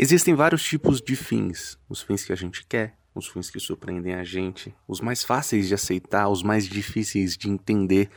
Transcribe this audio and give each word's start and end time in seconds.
Existem 0.00 0.32
vários 0.32 0.62
tipos 0.62 1.00
de 1.00 1.16
fins. 1.16 1.76
Os 1.88 2.00
fins 2.00 2.24
que 2.24 2.32
a 2.32 2.36
gente 2.36 2.64
quer, 2.64 2.96
os 3.12 3.26
fins 3.26 3.50
que 3.50 3.58
surpreendem 3.58 4.14
a 4.14 4.22
gente, 4.22 4.72
os 4.86 5.00
mais 5.00 5.24
fáceis 5.24 5.66
de 5.66 5.74
aceitar, 5.74 6.28
os 6.28 6.40
mais 6.40 6.68
difíceis 6.68 7.36
de 7.36 7.50
entender. 7.50 8.08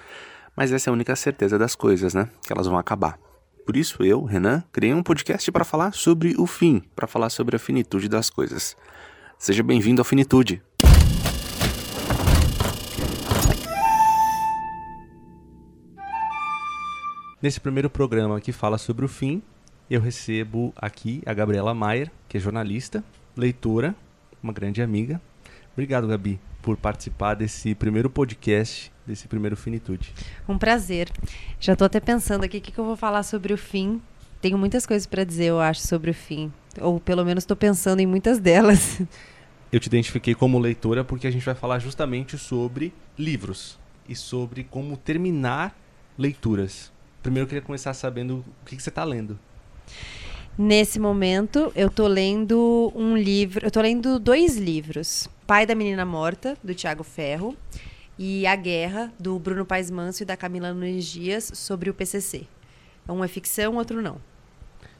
Mas 0.55 0.71
essa 0.71 0.87
é 0.87 0.91
a 0.91 0.93
única 0.93 1.15
certeza 1.15 1.57
das 1.57 1.73
coisas, 1.73 2.13
né? 2.13 2.29
Que 2.45 2.53
elas 2.53 2.67
vão 2.67 2.77
acabar. 2.77 3.17
Por 3.65 3.75
isso 3.75 4.03
eu, 4.03 4.23
Renan, 4.23 4.63
criei 4.71 4.93
um 4.93 5.01
podcast 5.01 5.51
para 5.51 5.65
falar 5.65 5.91
sobre 5.95 6.35
o 6.37 6.45
fim, 6.45 6.83
para 6.95 7.07
falar 7.07 7.31
sobre 7.31 7.55
a 7.55 7.59
finitude 7.59 8.07
das 8.07 8.29
coisas. 8.29 8.77
Seja 9.39 9.63
bem-vindo 9.63 10.03
à 10.03 10.05
Finitude. 10.05 10.61
Nesse 17.41 17.59
primeiro 17.59 17.89
programa 17.89 18.39
que 18.39 18.51
fala 18.51 18.77
sobre 18.77 19.03
o 19.03 19.07
fim, 19.07 19.41
eu 19.91 19.99
recebo 19.99 20.73
aqui 20.77 21.21
a 21.25 21.33
Gabriela 21.33 21.73
Maier, 21.73 22.09
que 22.29 22.37
é 22.37 22.39
jornalista, 22.39 23.03
leitora, 23.35 23.93
uma 24.41 24.53
grande 24.53 24.81
amiga. 24.81 25.21
Obrigado, 25.73 26.07
Gabi, 26.07 26.39
por 26.61 26.77
participar 26.77 27.33
desse 27.33 27.75
primeiro 27.75 28.09
podcast, 28.09 28.89
desse 29.05 29.27
primeiro 29.27 29.57
Finitude. 29.57 30.13
Um 30.47 30.57
prazer. 30.57 31.11
Já 31.59 31.73
estou 31.73 31.85
até 31.85 31.99
pensando 31.99 32.45
aqui 32.45 32.59
o 32.59 32.61
que, 32.61 32.71
que 32.71 32.79
eu 32.79 32.85
vou 32.85 32.95
falar 32.95 33.23
sobre 33.23 33.51
o 33.51 33.57
fim. 33.57 34.01
Tenho 34.41 34.57
muitas 34.57 34.85
coisas 34.85 35.05
para 35.05 35.25
dizer, 35.25 35.47
eu 35.47 35.59
acho, 35.59 35.81
sobre 35.81 36.11
o 36.11 36.13
fim. 36.13 36.53
Ou 36.79 36.97
pelo 36.97 37.25
menos 37.25 37.43
estou 37.43 37.57
pensando 37.57 37.99
em 37.99 38.07
muitas 38.07 38.39
delas. 38.41 39.01
Eu 39.73 39.79
te 39.81 39.87
identifiquei 39.87 40.33
como 40.33 40.57
leitora 40.57 41.03
porque 41.03 41.27
a 41.27 41.31
gente 41.31 41.45
vai 41.45 41.55
falar 41.55 41.79
justamente 41.79 42.37
sobre 42.37 42.93
livros 43.19 43.77
e 44.07 44.15
sobre 44.15 44.63
como 44.63 44.95
terminar 44.95 45.77
leituras. 46.17 46.93
Primeiro 47.21 47.43
eu 47.43 47.49
queria 47.49 47.61
começar 47.61 47.93
sabendo 47.93 48.45
o 48.61 48.65
que, 48.65 48.77
que 48.77 48.81
você 48.81 48.87
está 48.87 49.03
lendo. 49.03 49.37
Nesse 50.57 50.99
momento, 50.99 51.71
eu 51.75 51.89
tô 51.89 52.07
lendo 52.07 52.91
um 52.95 53.15
livro. 53.15 53.65
Eu 53.65 53.71
tô 53.71 53.81
lendo 53.81 54.19
dois 54.19 54.57
livros: 54.57 55.29
Pai 55.47 55.65
da 55.65 55.73
Menina 55.73 56.05
Morta, 56.05 56.57
do 56.63 56.73
Tiago 56.75 57.03
Ferro, 57.03 57.55
e 58.17 58.45
A 58.45 58.55
Guerra, 58.55 59.11
do 59.19 59.39
Bruno 59.39 59.65
Paes 59.65 59.89
Manso 59.89 60.23
e 60.23 60.25
da 60.25 60.37
Camila 60.37 60.73
Nunes 60.73 61.05
Dias, 61.05 61.51
sobre 61.55 61.89
o 61.89 61.93
PCC. 61.93 62.45
Um 63.09 63.23
é 63.23 63.27
ficção, 63.27 63.75
outro 63.75 64.01
não. 64.01 64.21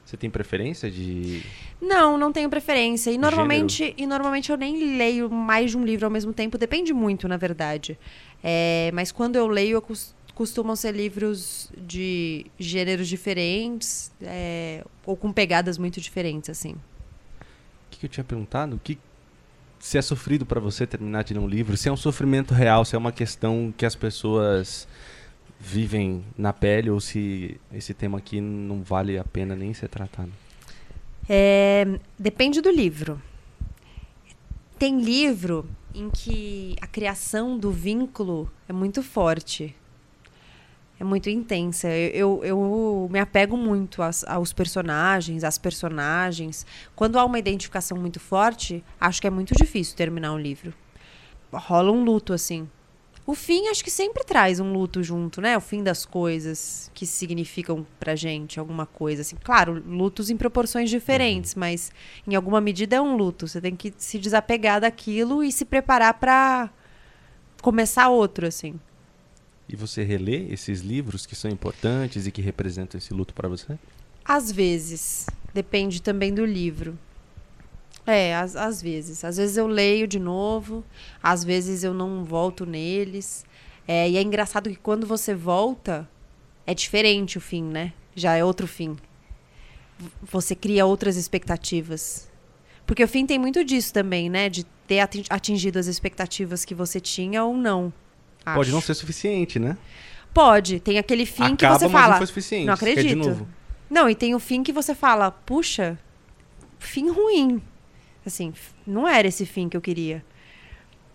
Você 0.03 0.17
tem 0.17 0.29
preferência 0.29 0.89
de. 0.89 1.41
Não, 1.79 2.17
não 2.17 2.31
tenho 2.33 2.49
preferência. 2.49 3.11
E 3.11 3.17
normalmente, 3.17 3.93
e 3.97 4.05
normalmente 4.05 4.51
eu 4.51 4.57
nem 4.57 4.97
leio 4.97 5.29
mais 5.29 5.71
de 5.71 5.77
um 5.77 5.85
livro 5.85 6.05
ao 6.05 6.11
mesmo 6.11 6.33
tempo. 6.33 6.57
Depende 6.57 6.91
muito, 6.91 7.27
na 7.27 7.37
verdade. 7.37 7.97
É, 8.43 8.91
mas 8.93 9.11
quando 9.11 9.35
eu 9.35 9.47
leio, 9.47 9.77
eu 9.77 9.81
costumo 9.81 10.20
costumam 10.41 10.75
ser 10.75 10.95
livros 10.95 11.71
de 11.77 12.47
gêneros 12.57 13.07
diferentes 13.07 14.11
é, 14.19 14.83
ou 15.05 15.15
com 15.15 15.31
pegadas 15.31 15.77
muito 15.77 16.01
diferentes, 16.01 16.49
assim. 16.49 16.71
O 16.71 17.91
que, 17.91 17.99
que 17.99 18.05
eu 18.07 18.09
tinha 18.09 18.23
perguntado? 18.23 18.81
Que 18.83 18.97
se 19.77 19.99
é 19.99 20.01
sofrido 20.01 20.43
para 20.43 20.59
você 20.59 20.87
terminar 20.87 21.23
de 21.23 21.35
ler 21.35 21.39
um 21.39 21.47
livro? 21.47 21.77
Se 21.77 21.89
é 21.89 21.91
um 21.91 21.97
sofrimento 21.97 22.55
real? 22.55 22.83
Se 22.83 22.95
é 22.95 22.97
uma 22.97 23.11
questão 23.11 23.71
que 23.77 23.85
as 23.85 23.95
pessoas 23.95 24.87
vivem 25.59 26.25
na 26.35 26.51
pele 26.51 26.89
ou 26.89 26.99
se 26.99 27.55
esse 27.71 27.93
tema 27.93 28.17
aqui 28.17 28.41
não 28.41 28.81
vale 28.81 29.19
a 29.19 29.23
pena 29.23 29.55
nem 29.55 29.75
ser 29.75 29.89
tratado? 29.89 30.31
É, 31.29 31.85
depende 32.17 32.61
do 32.61 32.71
livro. 32.71 33.21
Tem 34.79 34.99
livro 34.99 35.69
em 35.93 36.09
que 36.09 36.75
a 36.81 36.87
criação 36.87 37.59
do 37.59 37.71
vínculo 37.71 38.51
é 38.67 38.73
muito 38.73 39.03
forte 39.03 39.75
é 41.01 41.03
muito 41.03 41.31
intensa. 41.31 41.87
Eu, 41.89 42.43
eu, 42.43 42.45
eu 42.45 43.09
me 43.11 43.19
apego 43.19 43.57
muito 43.57 44.03
aos, 44.03 44.23
aos, 44.25 44.53
personagens, 44.53 45.43
às 45.43 45.57
personagens. 45.57 46.63
Quando 46.95 47.17
há 47.17 47.25
uma 47.25 47.39
identificação 47.39 47.97
muito 47.97 48.19
forte, 48.19 48.83
acho 48.99 49.19
que 49.19 49.25
é 49.25 49.31
muito 49.31 49.55
difícil 49.55 49.95
terminar 49.95 50.31
um 50.31 50.37
livro. 50.37 50.71
Rola 51.51 51.91
um 51.91 52.03
luto, 52.03 52.33
assim. 52.33 52.69
O 53.25 53.33
fim 53.33 53.67
acho 53.67 53.83
que 53.83 53.89
sempre 53.89 54.23
traz 54.23 54.59
um 54.59 54.71
luto 54.71 55.01
junto, 55.01 55.41
né? 55.41 55.57
O 55.57 55.61
fim 55.61 55.81
das 55.81 56.05
coisas 56.05 56.91
que 56.93 57.07
significam 57.07 57.83
pra 57.99 58.15
gente 58.15 58.59
alguma 58.59 58.85
coisa, 58.85 59.23
assim. 59.23 59.37
Claro, 59.43 59.81
lutos 59.83 60.29
em 60.29 60.37
proporções 60.37 60.87
diferentes, 60.87 61.53
uhum. 61.53 61.61
mas 61.61 61.91
em 62.27 62.35
alguma 62.35 62.61
medida 62.61 62.97
é 62.97 63.01
um 63.01 63.17
luto. 63.17 63.47
Você 63.47 63.59
tem 63.59 63.75
que 63.75 63.91
se 63.97 64.19
desapegar 64.19 64.79
daquilo 64.79 65.43
e 65.43 65.51
se 65.51 65.65
preparar 65.65 66.13
para 66.13 66.69
começar 67.59 68.07
outro, 68.09 68.45
assim. 68.45 68.79
E 69.67 69.75
você 69.75 70.03
relê 70.03 70.47
esses 70.51 70.81
livros 70.81 71.25
que 71.25 71.35
são 71.35 71.49
importantes 71.49 72.27
e 72.27 72.31
que 72.31 72.41
representam 72.41 72.97
esse 72.97 73.13
luto 73.13 73.33
para 73.33 73.47
você? 73.47 73.77
Às 74.23 74.51
vezes. 74.51 75.25
Depende 75.53 76.01
também 76.01 76.33
do 76.33 76.45
livro. 76.45 76.97
É, 78.05 78.35
às, 78.35 78.81
vezes. 78.81 79.23
Às 79.23 79.37
vezes 79.37 79.57
eu 79.57 79.67
leio 79.67 80.07
de 80.07 80.19
novo, 80.19 80.83
às 81.21 81.43
vezes 81.43 81.83
eu 81.83 81.93
não 81.93 82.23
volto 82.23 82.65
neles. 82.65 83.45
É, 83.87 84.09
e 84.09 84.17
é 84.17 84.21
engraçado 84.21 84.69
que 84.69 84.75
quando 84.75 85.05
você 85.05 85.35
volta, 85.35 86.09
é 86.65 86.73
diferente 86.73 87.37
o 87.37 87.41
fim, 87.41 87.63
né? 87.63 87.93
Já 88.15 88.35
é 88.35 88.43
outro 88.43 88.67
fim. 88.67 88.97
Você 90.23 90.55
cria 90.55 90.85
outras 90.85 91.15
expectativas. 91.15 92.29
Porque 92.85 93.03
o 93.03 93.07
fim 93.07 93.25
tem 93.25 93.37
muito 93.37 93.63
disso 93.63 93.93
também, 93.93 94.29
né? 94.29 94.49
De 94.49 94.65
ter 94.87 94.99
atingido 95.29 95.79
as 95.79 95.87
expectativas 95.87 96.65
que 96.65 96.75
você 96.75 96.99
tinha 96.99 97.43
ou 97.43 97.55
não. 97.55 97.93
Acho. 98.45 98.55
Pode 98.55 98.71
não 98.71 98.81
ser 98.81 98.93
suficiente, 98.93 99.59
né? 99.59 99.77
Pode. 100.33 100.79
Tem 100.79 100.97
aquele 100.97 101.25
fim 101.25 101.53
Acaba, 101.53 101.75
que 101.75 101.79
você 101.79 101.89
fala. 101.89 102.09
Não, 102.09 102.17
foi 102.17 102.27
suficiente. 102.27 102.65
não 102.65 102.73
acredito. 102.73 103.47
Não, 103.89 104.09
e 104.09 104.15
tem 104.15 104.33
o 104.33 104.39
fim 104.39 104.63
que 104.63 104.71
você 104.71 104.95
fala, 104.95 105.31
puxa, 105.31 105.99
fim 106.79 107.09
ruim. 107.09 107.61
Assim, 108.25 108.53
não 108.87 109.07
era 109.07 109.27
esse 109.27 109.45
fim 109.45 109.67
que 109.67 109.75
eu 109.75 109.81
queria. 109.81 110.23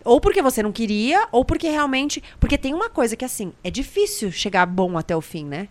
Ou 0.05 0.21
porque 0.21 0.43
você 0.43 0.63
não 0.63 0.71
queria, 0.71 1.27
ou 1.33 1.45
porque 1.45 1.69
realmente. 1.69 2.23
Porque 2.39 2.59
tem 2.59 2.75
uma 2.75 2.91
coisa 2.91 3.17
que, 3.17 3.25
assim, 3.25 3.53
é 3.65 3.71
difícil 3.71 4.31
chegar 4.31 4.67
bom 4.67 4.99
até 4.99 5.17
o 5.17 5.21
fim, 5.21 5.45
né? 5.45 5.69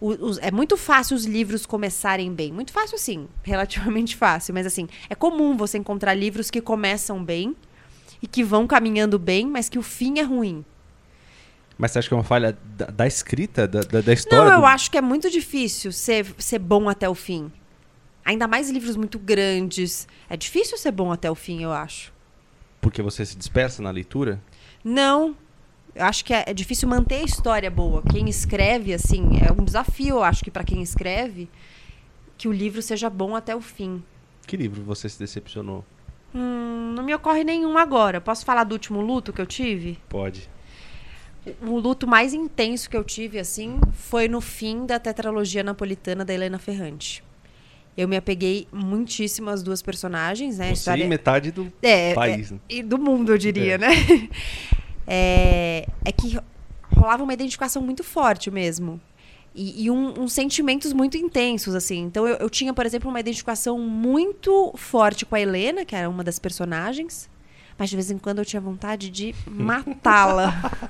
O, 0.00 0.08
os, 0.26 0.38
é 0.38 0.50
muito 0.50 0.76
fácil 0.76 1.16
os 1.16 1.24
livros 1.24 1.66
começarem 1.66 2.32
bem. 2.32 2.52
Muito 2.52 2.72
fácil, 2.72 2.98
sim. 2.98 3.28
Relativamente 3.42 4.16
fácil. 4.16 4.54
Mas, 4.54 4.66
assim, 4.66 4.88
é 5.08 5.14
comum 5.14 5.56
você 5.56 5.78
encontrar 5.78 6.14
livros 6.14 6.50
que 6.50 6.60
começam 6.60 7.22
bem 7.22 7.54
e 8.22 8.26
que 8.26 8.42
vão 8.42 8.66
caminhando 8.66 9.18
bem, 9.18 9.46
mas 9.46 9.68
que 9.68 9.78
o 9.78 9.82
fim 9.82 10.18
é 10.18 10.22
ruim. 10.22 10.64
Mas 11.78 11.90
você 11.90 11.98
acha 11.98 12.08
que 12.08 12.14
é 12.14 12.16
uma 12.16 12.24
falha 12.24 12.56
da, 12.76 12.86
da 12.86 13.06
escrita, 13.06 13.68
da, 13.68 13.80
da, 13.82 14.12
história? 14.12 14.44
Não, 14.44 14.52
eu 14.54 14.60
do... 14.60 14.66
acho 14.66 14.90
que 14.90 14.96
é 14.96 15.02
muito 15.02 15.30
difícil 15.30 15.92
ser, 15.92 16.26
ser 16.38 16.58
bom 16.58 16.88
até 16.88 17.08
o 17.08 17.14
fim. 17.14 17.52
Ainda 18.24 18.48
mais 18.48 18.70
livros 18.70 18.96
muito 18.96 19.18
grandes. 19.18 20.08
É 20.28 20.36
difícil 20.36 20.78
ser 20.78 20.90
bom 20.90 21.12
até 21.12 21.30
o 21.30 21.34
fim, 21.34 21.62
eu 21.62 21.72
acho. 21.72 22.12
Porque 22.80 23.02
você 23.02 23.26
se 23.26 23.36
dispersa 23.36 23.82
na 23.82 23.90
leitura? 23.90 24.40
Não. 24.82 25.36
Eu 25.94 26.04
acho 26.04 26.24
que 26.24 26.32
é, 26.32 26.44
é 26.46 26.54
difícil 26.54 26.88
manter 26.88 27.16
a 27.16 27.22
história 27.22 27.70
boa. 27.70 28.02
Quem 28.02 28.28
escreve, 28.28 28.92
assim, 28.92 29.38
é 29.46 29.52
um 29.52 29.64
desafio, 29.64 30.16
eu 30.16 30.24
acho 30.24 30.42
que 30.42 30.50
para 30.50 30.64
quem 30.64 30.82
escreve, 30.82 31.48
que 32.38 32.48
o 32.48 32.52
livro 32.52 32.80
seja 32.82 33.08
bom 33.08 33.36
até 33.36 33.54
o 33.54 33.60
fim. 33.60 34.02
Que 34.46 34.56
livro 34.56 34.82
você 34.82 35.08
se 35.08 35.18
decepcionou? 35.18 35.84
Hum, 36.36 36.92
não 36.94 37.02
me 37.02 37.14
ocorre 37.14 37.42
nenhum 37.42 37.78
agora. 37.78 38.20
Posso 38.20 38.44
falar 38.44 38.64
do 38.64 38.72
último 38.74 39.00
luto 39.00 39.32
que 39.32 39.40
eu 39.40 39.46
tive? 39.46 39.98
Pode. 40.06 40.50
O 41.62 41.78
luto 41.78 42.06
mais 42.06 42.34
intenso 42.34 42.90
que 42.90 42.96
eu 42.96 43.02
tive, 43.02 43.38
assim, 43.38 43.78
foi 43.92 44.28
no 44.28 44.40
fim 44.42 44.84
da 44.84 44.98
tetralogia 44.98 45.62
napolitana 45.62 46.24
da 46.24 46.34
Helena 46.34 46.58
Ferrante. 46.58 47.24
Eu 47.96 48.06
me 48.06 48.16
apeguei 48.16 48.68
muitíssimo 48.70 49.48
às 49.48 49.62
duas 49.62 49.80
personagens, 49.80 50.58
né? 50.58 50.66
Você 50.66 50.72
história... 50.74 51.04
e 51.04 51.08
metade 51.08 51.50
do 51.50 51.72
é, 51.80 52.12
país. 52.12 52.52
É, 52.52 52.56
e 52.68 52.82
do 52.82 52.98
mundo, 52.98 53.32
eu 53.32 53.38
diria, 53.38 53.74
é. 53.74 53.78
né? 53.78 53.88
É, 55.08 55.86
é 56.04 56.10
que 56.10 56.36
rolava 56.92 57.22
uma 57.22 57.32
identificação 57.32 57.80
muito 57.80 58.02
forte 58.02 58.50
mesmo 58.50 59.00
e, 59.56 59.84
e 59.84 59.90
um, 59.90 60.20
uns 60.20 60.34
sentimentos 60.34 60.92
muito 60.92 61.16
intensos, 61.16 61.74
assim. 61.74 62.02
Então 62.02 62.28
eu, 62.28 62.36
eu 62.36 62.50
tinha, 62.50 62.74
por 62.74 62.84
exemplo, 62.84 63.08
uma 63.08 63.18
identificação 63.18 63.78
muito 63.78 64.72
forte 64.76 65.24
com 65.24 65.34
a 65.34 65.40
Helena, 65.40 65.84
que 65.84 65.96
era 65.96 66.08
uma 66.08 66.22
das 66.22 66.38
personagens. 66.38 67.28
Mas 67.78 67.90
de 67.90 67.96
vez 67.96 68.10
em 68.10 68.18
quando 68.18 68.38
eu 68.38 68.44
tinha 68.44 68.60
vontade 68.60 69.10
de 69.10 69.34
matá-la. 69.48 70.85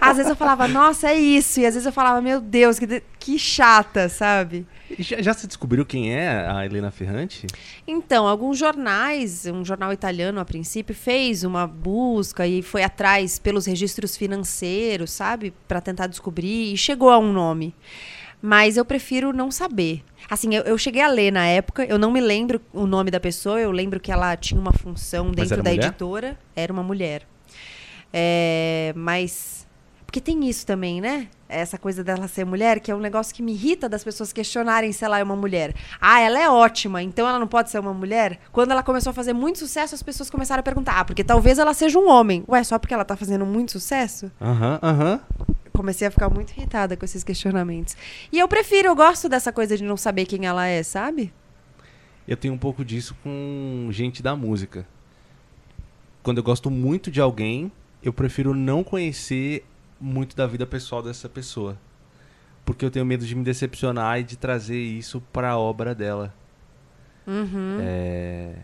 Às 0.00 0.16
vezes 0.16 0.30
eu 0.30 0.36
falava, 0.36 0.68
nossa, 0.68 1.10
é 1.10 1.14
isso. 1.14 1.60
E 1.60 1.66
às 1.66 1.74
vezes 1.74 1.86
eu 1.86 1.92
falava, 1.92 2.20
meu 2.20 2.40
Deus, 2.40 2.78
que, 2.78 3.02
que 3.18 3.38
chata, 3.38 4.08
sabe? 4.08 4.66
Já, 4.98 5.22
já 5.22 5.32
se 5.34 5.46
descobriu 5.46 5.86
quem 5.86 6.12
é 6.12 6.46
a 6.48 6.64
Helena 6.64 6.90
Ferrante? 6.90 7.46
Então, 7.86 8.26
alguns 8.26 8.58
jornais, 8.58 9.46
um 9.46 9.64
jornal 9.64 9.92
italiano 9.92 10.40
a 10.40 10.44
princípio, 10.44 10.94
fez 10.94 11.44
uma 11.44 11.66
busca 11.66 12.46
e 12.46 12.62
foi 12.62 12.82
atrás 12.82 13.38
pelos 13.38 13.66
registros 13.66 14.16
financeiros, 14.16 15.10
sabe? 15.10 15.54
para 15.66 15.80
tentar 15.80 16.06
descobrir 16.06 16.72
e 16.72 16.76
chegou 16.76 17.10
a 17.10 17.18
um 17.18 17.32
nome. 17.32 17.74
Mas 18.42 18.76
eu 18.76 18.84
prefiro 18.84 19.32
não 19.32 19.50
saber. 19.50 20.02
Assim, 20.28 20.54
eu, 20.54 20.62
eu, 20.62 20.78
cheguei 20.78 21.02
a 21.02 21.08
ler 21.08 21.30
na 21.30 21.46
época, 21.46 21.84
eu 21.84 21.98
não 21.98 22.10
me 22.10 22.20
lembro 22.20 22.60
o 22.72 22.86
nome 22.86 23.10
da 23.10 23.20
pessoa, 23.20 23.60
eu 23.60 23.70
lembro 23.70 24.00
que 24.00 24.10
ela 24.10 24.34
tinha 24.36 24.60
uma 24.60 24.72
função 24.72 25.30
dentro 25.30 25.62
da 25.62 25.70
mulher? 25.70 25.84
editora. 25.86 26.38
Era 26.56 26.72
uma 26.72 26.82
mulher. 26.82 27.26
É, 28.12 28.92
mas. 28.96 29.66
Porque 30.06 30.20
tem 30.20 30.48
isso 30.48 30.66
também, 30.66 31.00
né? 31.00 31.28
essa 31.50 31.76
coisa 31.76 32.04
dela 32.04 32.28
ser 32.28 32.44
mulher, 32.46 32.80
que 32.80 32.90
é 32.90 32.94
um 32.94 33.00
negócio 33.00 33.34
que 33.34 33.42
me 33.42 33.52
irrita 33.52 33.88
das 33.88 34.04
pessoas 34.04 34.32
questionarem 34.32 34.92
se 34.92 35.04
ela 35.04 35.18
é 35.18 35.22
uma 35.22 35.36
mulher. 35.36 35.74
Ah, 36.00 36.20
ela 36.20 36.40
é 36.40 36.48
ótima, 36.48 37.02
então 37.02 37.28
ela 37.28 37.38
não 37.38 37.46
pode 37.46 37.70
ser 37.70 37.78
uma 37.78 37.92
mulher? 37.92 38.38
Quando 38.52 38.70
ela 38.70 38.82
começou 38.82 39.10
a 39.10 39.14
fazer 39.14 39.32
muito 39.32 39.58
sucesso, 39.58 39.94
as 39.94 40.02
pessoas 40.02 40.30
começaram 40.30 40.60
a 40.60 40.62
perguntar: 40.62 41.00
ah, 41.00 41.04
porque 41.04 41.24
talvez 41.24 41.58
ela 41.58 41.74
seja 41.74 41.98
um 41.98 42.08
homem. 42.08 42.44
Ué, 42.48 42.62
só 42.62 42.78
porque 42.78 42.94
ela 42.94 43.04
tá 43.04 43.16
fazendo 43.16 43.44
muito 43.44 43.72
sucesso? 43.72 44.30
Aham, 44.40 44.78
aham. 44.82 45.20
Comecei 45.72 46.06
a 46.06 46.10
ficar 46.10 46.28
muito 46.28 46.52
irritada 46.52 46.96
com 46.96 47.04
esses 47.04 47.24
questionamentos. 47.24 47.96
E 48.30 48.38
eu 48.38 48.46
prefiro, 48.46 48.88
eu 48.88 48.96
gosto 48.96 49.28
dessa 49.28 49.50
coisa 49.50 49.76
de 49.76 49.82
não 49.82 49.96
saber 49.96 50.26
quem 50.26 50.46
ela 50.46 50.66
é, 50.66 50.82
sabe? 50.82 51.32
Eu 52.28 52.36
tenho 52.36 52.52
um 52.52 52.58
pouco 52.58 52.84
disso 52.84 53.16
com 53.22 53.88
gente 53.90 54.22
da 54.22 54.36
música. 54.36 54.86
Quando 56.22 56.36
eu 56.36 56.44
gosto 56.44 56.70
muito 56.70 57.10
de 57.10 57.18
alguém, 57.18 57.72
eu 58.02 58.12
prefiro 58.12 58.54
não 58.54 58.82
conhecer 58.84 59.64
muito 60.00 60.34
da 60.36 60.46
vida 60.46 60.66
pessoal 60.66 61.02
dessa 61.02 61.28
pessoa. 61.28 61.76
Porque 62.64 62.84
eu 62.84 62.90
tenho 62.90 63.04
medo 63.04 63.24
de 63.26 63.34
me 63.34 63.42
decepcionar 63.42 64.20
e 64.20 64.22
de 64.22 64.36
trazer 64.36 64.78
isso 64.78 65.20
para 65.32 65.50
a 65.50 65.58
obra 65.58 65.94
dela. 65.94 66.32
Uhum. 67.26 67.78
É... 67.80 68.54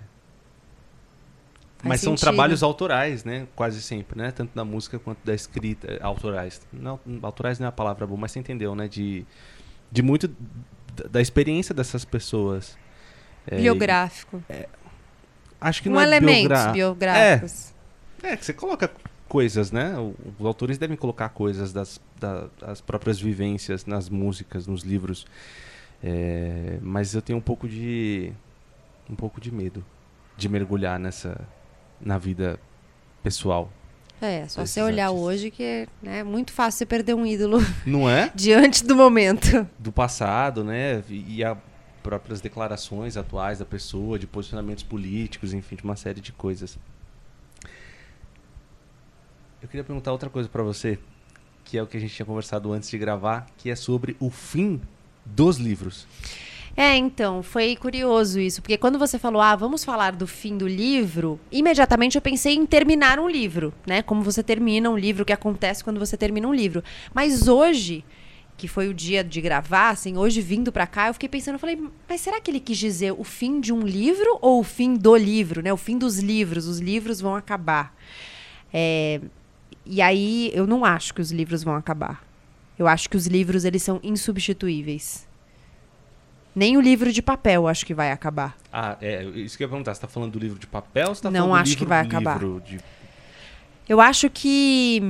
Mas 1.82 2.00
são 2.00 2.12
sentido. 2.12 2.24
trabalhos 2.24 2.62
autorais, 2.62 3.22
né? 3.24 3.46
Quase 3.54 3.80
sempre, 3.82 4.18
né? 4.18 4.30
Tanto 4.32 4.54
da 4.54 4.64
música 4.64 4.98
quanto 4.98 5.18
da 5.24 5.34
escrita. 5.34 5.98
Autorais. 6.02 6.60
Não, 6.72 6.98
autorais 7.22 7.58
não 7.58 7.66
é 7.66 7.68
a 7.68 7.72
palavra 7.72 8.06
boa, 8.06 8.18
mas 8.18 8.32
você 8.32 8.38
entendeu, 8.40 8.74
né? 8.74 8.88
De, 8.88 9.24
de 9.92 10.02
muito 10.02 10.28
da- 11.10 11.20
experiência 11.20 11.74
dessas 11.74 12.04
pessoas. 12.04 12.76
É, 13.46 13.56
Biográfico. 13.56 14.42
Acho 15.60 15.82
que 15.82 15.88
Com 15.88 15.94
não 15.96 16.00
é 16.00 16.04
elementos 16.04 16.48
biogra- 16.48 16.72
biográficos. 16.72 17.74
É, 18.22 18.32
é, 18.32 18.36
que 18.36 18.44
você 18.44 18.52
coloca 18.52 18.90
coisas, 19.28 19.70
né? 19.72 19.94
Os 20.38 20.46
autores 20.46 20.78
devem 20.78 20.96
colocar 20.96 21.28
coisas 21.30 21.72
das, 21.72 22.00
da- 22.18 22.48
das 22.60 22.80
próprias 22.80 23.20
vivências 23.20 23.84
nas 23.86 24.08
músicas, 24.08 24.66
nos 24.66 24.82
livros. 24.82 25.26
É, 26.02 26.78
mas 26.82 27.14
eu 27.14 27.22
tenho 27.22 27.38
um 27.38 27.42
pouco 27.42 27.68
de 27.68 28.32
um 29.08 29.14
pouco 29.14 29.40
de 29.40 29.50
medo 29.52 29.84
de 30.36 30.48
mergulhar 30.48 30.98
nessa 30.98 31.40
na 32.00 32.18
vida 32.18 32.60
pessoal. 33.22 33.72
É, 34.20 34.46
só 34.48 34.64
você 34.64 34.80
olhar 34.82 35.06
artistas. 35.06 35.26
hoje 35.26 35.50
que 35.50 35.62
é 35.62 35.86
né, 36.02 36.22
muito 36.24 36.52
fácil 36.52 36.78
você 36.78 36.86
perder 36.86 37.14
um 37.14 37.24
ídolo 37.26 37.58
Não 37.86 38.08
é? 38.08 38.30
diante 38.34 38.84
do 38.84 38.94
momento. 38.96 39.66
Do 39.78 39.90
passado, 39.92 40.62
né? 40.64 41.02
E 41.08 41.42
as 41.44 41.56
próprias 42.02 42.40
declarações 42.40 43.16
atuais 43.16 43.58
da 43.58 43.64
pessoa, 43.64 44.18
de 44.18 44.26
posicionamentos 44.26 44.82
políticos, 44.84 45.52
enfim, 45.52 45.76
de 45.76 45.82
uma 45.84 45.96
série 45.96 46.20
de 46.20 46.32
coisas. 46.32 46.78
Eu 49.62 49.68
queria 49.68 49.84
perguntar 49.84 50.12
outra 50.12 50.28
coisa 50.28 50.48
pra 50.48 50.62
você, 50.62 50.98
que 51.64 51.78
é 51.78 51.82
o 51.82 51.86
que 51.86 51.96
a 51.96 52.00
gente 52.00 52.14
tinha 52.14 52.26
conversado 52.26 52.72
antes 52.72 52.90
de 52.90 52.98
gravar, 52.98 53.46
que 53.56 53.70
é 53.70 53.76
sobre 53.76 54.14
o 54.20 54.30
fim 54.30 54.80
dos 55.24 55.56
livros. 55.56 56.06
É, 56.76 56.94
então, 56.94 57.42
foi 57.42 57.74
curioso 57.74 58.38
isso, 58.38 58.60
porque 58.60 58.76
quando 58.76 58.98
você 58.98 59.18
falou, 59.18 59.40
ah, 59.40 59.56
vamos 59.56 59.82
falar 59.82 60.12
do 60.12 60.26
fim 60.26 60.58
do 60.58 60.68
livro, 60.68 61.40
imediatamente 61.50 62.16
eu 62.16 62.22
pensei 62.22 62.54
em 62.54 62.66
terminar 62.66 63.18
um 63.18 63.28
livro, 63.28 63.72
né? 63.86 64.02
Como 64.02 64.22
você 64.22 64.42
termina 64.42 64.90
um 64.90 64.96
livro, 64.96 65.22
o 65.22 65.26
que 65.26 65.32
acontece 65.32 65.82
quando 65.82 65.98
você 65.98 66.18
termina 66.18 66.46
um 66.46 66.52
livro. 66.52 66.84
Mas 67.14 67.48
hoje, 67.48 68.04
que 68.58 68.68
foi 68.68 68.88
o 68.88 68.94
dia 68.94 69.24
de 69.24 69.40
gravar, 69.40 69.88
assim, 69.88 70.18
hoje 70.18 70.42
vindo 70.42 70.70
pra 70.70 70.86
cá, 70.86 71.08
eu 71.08 71.14
fiquei 71.14 71.30
pensando, 71.30 71.54
eu 71.54 71.58
falei, 71.58 71.82
mas 72.06 72.20
será 72.20 72.42
que 72.42 72.50
ele 72.50 72.60
quis 72.60 72.76
dizer 72.76 73.12
o 73.12 73.24
fim 73.24 73.58
de 73.58 73.72
um 73.72 73.80
livro 73.80 74.38
ou 74.42 74.60
o 74.60 74.64
fim 74.64 74.92
do 74.92 75.16
livro, 75.16 75.62
né? 75.62 75.72
O 75.72 75.78
fim 75.78 75.96
dos 75.96 76.18
livros, 76.18 76.66
os 76.66 76.78
livros 76.78 77.22
vão 77.22 77.34
acabar. 77.34 77.96
É, 78.70 79.22
e 79.86 80.02
aí, 80.02 80.50
eu 80.54 80.66
não 80.66 80.84
acho 80.84 81.14
que 81.14 81.20
os 81.20 81.30
livros 81.30 81.62
vão 81.62 81.74
acabar. 81.74 82.24
Eu 82.78 82.86
acho 82.86 83.08
que 83.08 83.16
os 83.16 83.26
livros, 83.26 83.64
eles 83.64 83.82
são 83.82 83.98
insubstituíveis. 84.02 85.26
Nem 86.54 86.76
o 86.76 86.80
livro 86.80 87.12
de 87.12 87.20
papel 87.22 87.68
acho 87.68 87.84
que 87.84 87.92
vai 87.94 88.10
acabar. 88.10 88.56
Ah, 88.72 88.96
é, 89.00 89.24
isso 89.24 89.56
que 89.56 89.62
eu 89.62 89.66
ia 89.66 89.70
perguntar, 89.70 89.94
você 89.94 90.00
tá 90.00 90.08
falando 90.08 90.32
do 90.32 90.38
livro 90.38 90.58
de 90.58 90.66
papel 90.66 91.08
ou 91.08 91.14
você 91.14 91.22
tá 91.22 91.30
Não 91.30 91.40
falando 91.48 91.50
do 91.56 91.60
acho 91.60 91.70
livro, 91.70 91.84
que 91.84 91.88
vai 91.88 92.00
acabar. 92.00 92.38
de... 92.38 92.80
Eu 93.88 94.00
acho 94.00 94.28
que 94.30 95.02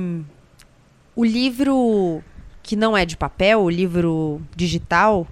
o 1.15 1.23
livro 1.25 2.21
que 2.61 2.75
não 2.75 2.97
é 2.97 3.05
de 3.05 3.15
papel, 3.15 3.61
o 3.61 3.69
livro 3.69 4.41
digital, 4.55 5.25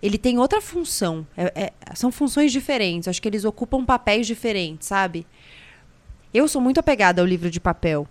ele 0.00 0.16
tem 0.16 0.38
outra 0.38 0.60
função. 0.60 1.26
É- 1.36 1.64
é- 1.66 1.72
são 1.94 2.12
funções 2.12 2.52
diferentes. 2.52 3.08
Acho 3.08 3.20
que 3.20 3.28
eles 3.28 3.44
ocupam 3.44 3.84
papéis 3.84 4.24
diferentes, 4.26 4.86
sabe? 4.86 5.26
Eu 6.32 6.48
sou 6.48 6.60
muito 6.60 6.78
apegada 6.78 7.20
ao 7.20 7.26
livro 7.26 7.50
de 7.50 7.60
papel. 7.60 8.06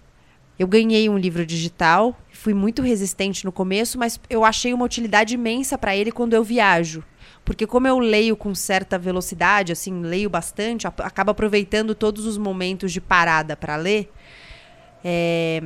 Eu 0.57 0.67
ganhei 0.67 1.09
um 1.09 1.17
livro 1.17 1.45
digital, 1.45 2.17
fui 2.31 2.53
muito 2.53 2.81
resistente 2.81 3.43
no 3.43 3.51
começo, 3.51 3.97
mas 3.97 4.19
eu 4.29 4.45
achei 4.45 4.73
uma 4.73 4.85
utilidade 4.85 5.33
imensa 5.33 5.77
para 5.77 5.95
ele 5.95 6.11
quando 6.11 6.33
eu 6.33 6.43
viajo. 6.43 7.03
Porque 7.43 7.67
como 7.67 7.87
eu 7.87 7.99
leio 7.99 8.37
com 8.37 8.55
certa 8.55 8.97
velocidade, 8.97 9.71
assim, 9.71 10.01
leio 10.01 10.29
bastante, 10.29 10.87
acabo 10.87 11.31
aproveitando 11.31 11.93
todos 11.93 12.25
os 12.25 12.37
momentos 12.37 12.91
de 12.91 13.01
parada 13.01 13.55
para 13.55 13.75
ler. 13.75 14.11
é, 15.03 15.61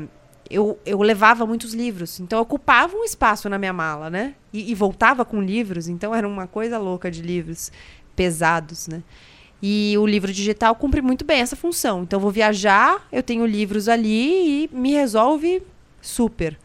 eu, 0.49 0.79
eu 0.83 0.99
levava 1.01 1.45
muitos 1.45 1.73
livros, 1.73 2.19
então 2.19 2.41
ocupava 2.41 2.95
um 2.97 3.03
espaço 3.03 3.47
na 3.47 3.59
minha 3.59 3.71
mala, 3.71 4.09
né? 4.09 4.33
E, 4.51 4.71
e 4.71 4.75
voltava 4.75 5.23
com 5.23 5.39
livros, 5.39 5.87
então 5.87 6.13
era 6.13 6.27
uma 6.27 6.47
coisa 6.47 6.79
louca 6.79 7.11
de 7.11 7.21
livros 7.21 7.71
pesados, 8.15 8.87
né? 8.87 9.03
E 9.61 9.95
o 9.97 10.05
livro 10.05 10.31
digital 10.31 10.73
cumpre 10.75 11.01
muito 11.01 11.25
bem 11.25 11.41
essa 11.41 11.55
função. 11.55 12.03
Então, 12.03 12.17
eu 12.17 12.21
vou 12.21 12.31
viajar, 12.31 13.05
eu 13.11 13.21
tenho 13.21 13.45
livros 13.45 13.89
ali 13.89 14.63
e 14.65 14.69
me 14.71 14.91
resolve 14.93 15.61
super. 16.01 16.57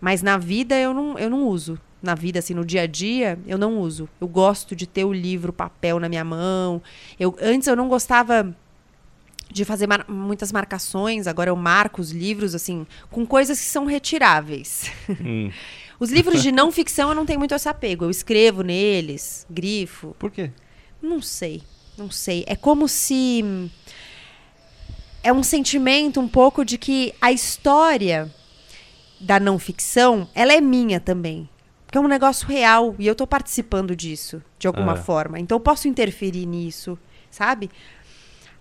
Mas 0.00 0.20
na 0.22 0.36
vida 0.36 0.78
eu 0.78 0.92
não, 0.92 1.18
eu 1.18 1.30
não 1.30 1.44
uso. 1.48 1.78
Na 2.02 2.14
vida, 2.14 2.38
assim, 2.38 2.52
no 2.52 2.66
dia 2.66 2.82
a 2.82 2.86
dia, 2.86 3.38
eu 3.46 3.56
não 3.56 3.78
uso. 3.78 4.06
Eu 4.20 4.28
gosto 4.28 4.76
de 4.76 4.86
ter 4.86 5.04
o 5.04 5.12
livro, 5.12 5.52
papel 5.54 5.98
na 5.98 6.06
minha 6.08 6.22
mão. 6.24 6.82
Eu, 7.18 7.34
antes 7.40 7.66
eu 7.66 7.74
não 7.74 7.88
gostava 7.88 8.54
de 9.50 9.64
fazer 9.64 9.86
mar- 9.86 10.04
muitas 10.08 10.52
marcações, 10.52 11.26
agora 11.26 11.48
eu 11.48 11.56
marco 11.56 12.00
os 12.02 12.10
livros, 12.10 12.54
assim, 12.54 12.86
com 13.10 13.24
coisas 13.24 13.58
que 13.58 13.66
são 13.66 13.86
retiráveis. 13.86 14.90
Hum, 15.08 15.50
Os 16.00 16.10
livros 16.10 16.42
de 16.42 16.50
não 16.50 16.72
ficção 16.72 17.08
eu 17.10 17.14
não 17.14 17.24
tenho 17.24 17.38
muito 17.38 17.54
esse 17.54 17.68
apego. 17.68 18.04
Eu 18.04 18.10
escrevo 18.10 18.62
neles, 18.62 19.46
grifo, 19.48 20.14
por 20.18 20.30
quê? 20.30 20.50
não 21.00 21.22
sei, 21.22 21.62
não 21.96 22.10
sei. 22.10 22.44
É 22.46 22.56
como 22.56 22.88
se 22.88 23.70
é 25.22 25.32
um 25.32 25.42
sentimento 25.42 26.20
um 26.20 26.28
pouco 26.28 26.64
de 26.64 26.76
que 26.78 27.14
a 27.20 27.32
história 27.32 28.30
da 29.20 29.40
não 29.40 29.58
ficção, 29.58 30.28
ela 30.34 30.52
é 30.52 30.60
minha 30.60 31.00
também. 31.00 31.48
Porque 31.86 31.96
é 31.96 32.00
um 32.00 32.08
negócio 32.08 32.46
real 32.48 32.94
e 32.98 33.06
eu 33.06 33.14
tô 33.14 33.26
participando 33.26 33.94
disso 33.94 34.42
de 34.58 34.66
alguma 34.66 34.92
Ah. 34.94 34.96
forma. 34.96 35.38
Então 35.38 35.56
eu 35.56 35.60
posso 35.60 35.86
interferir 35.88 36.44
nisso, 36.46 36.98
sabe? 37.30 37.70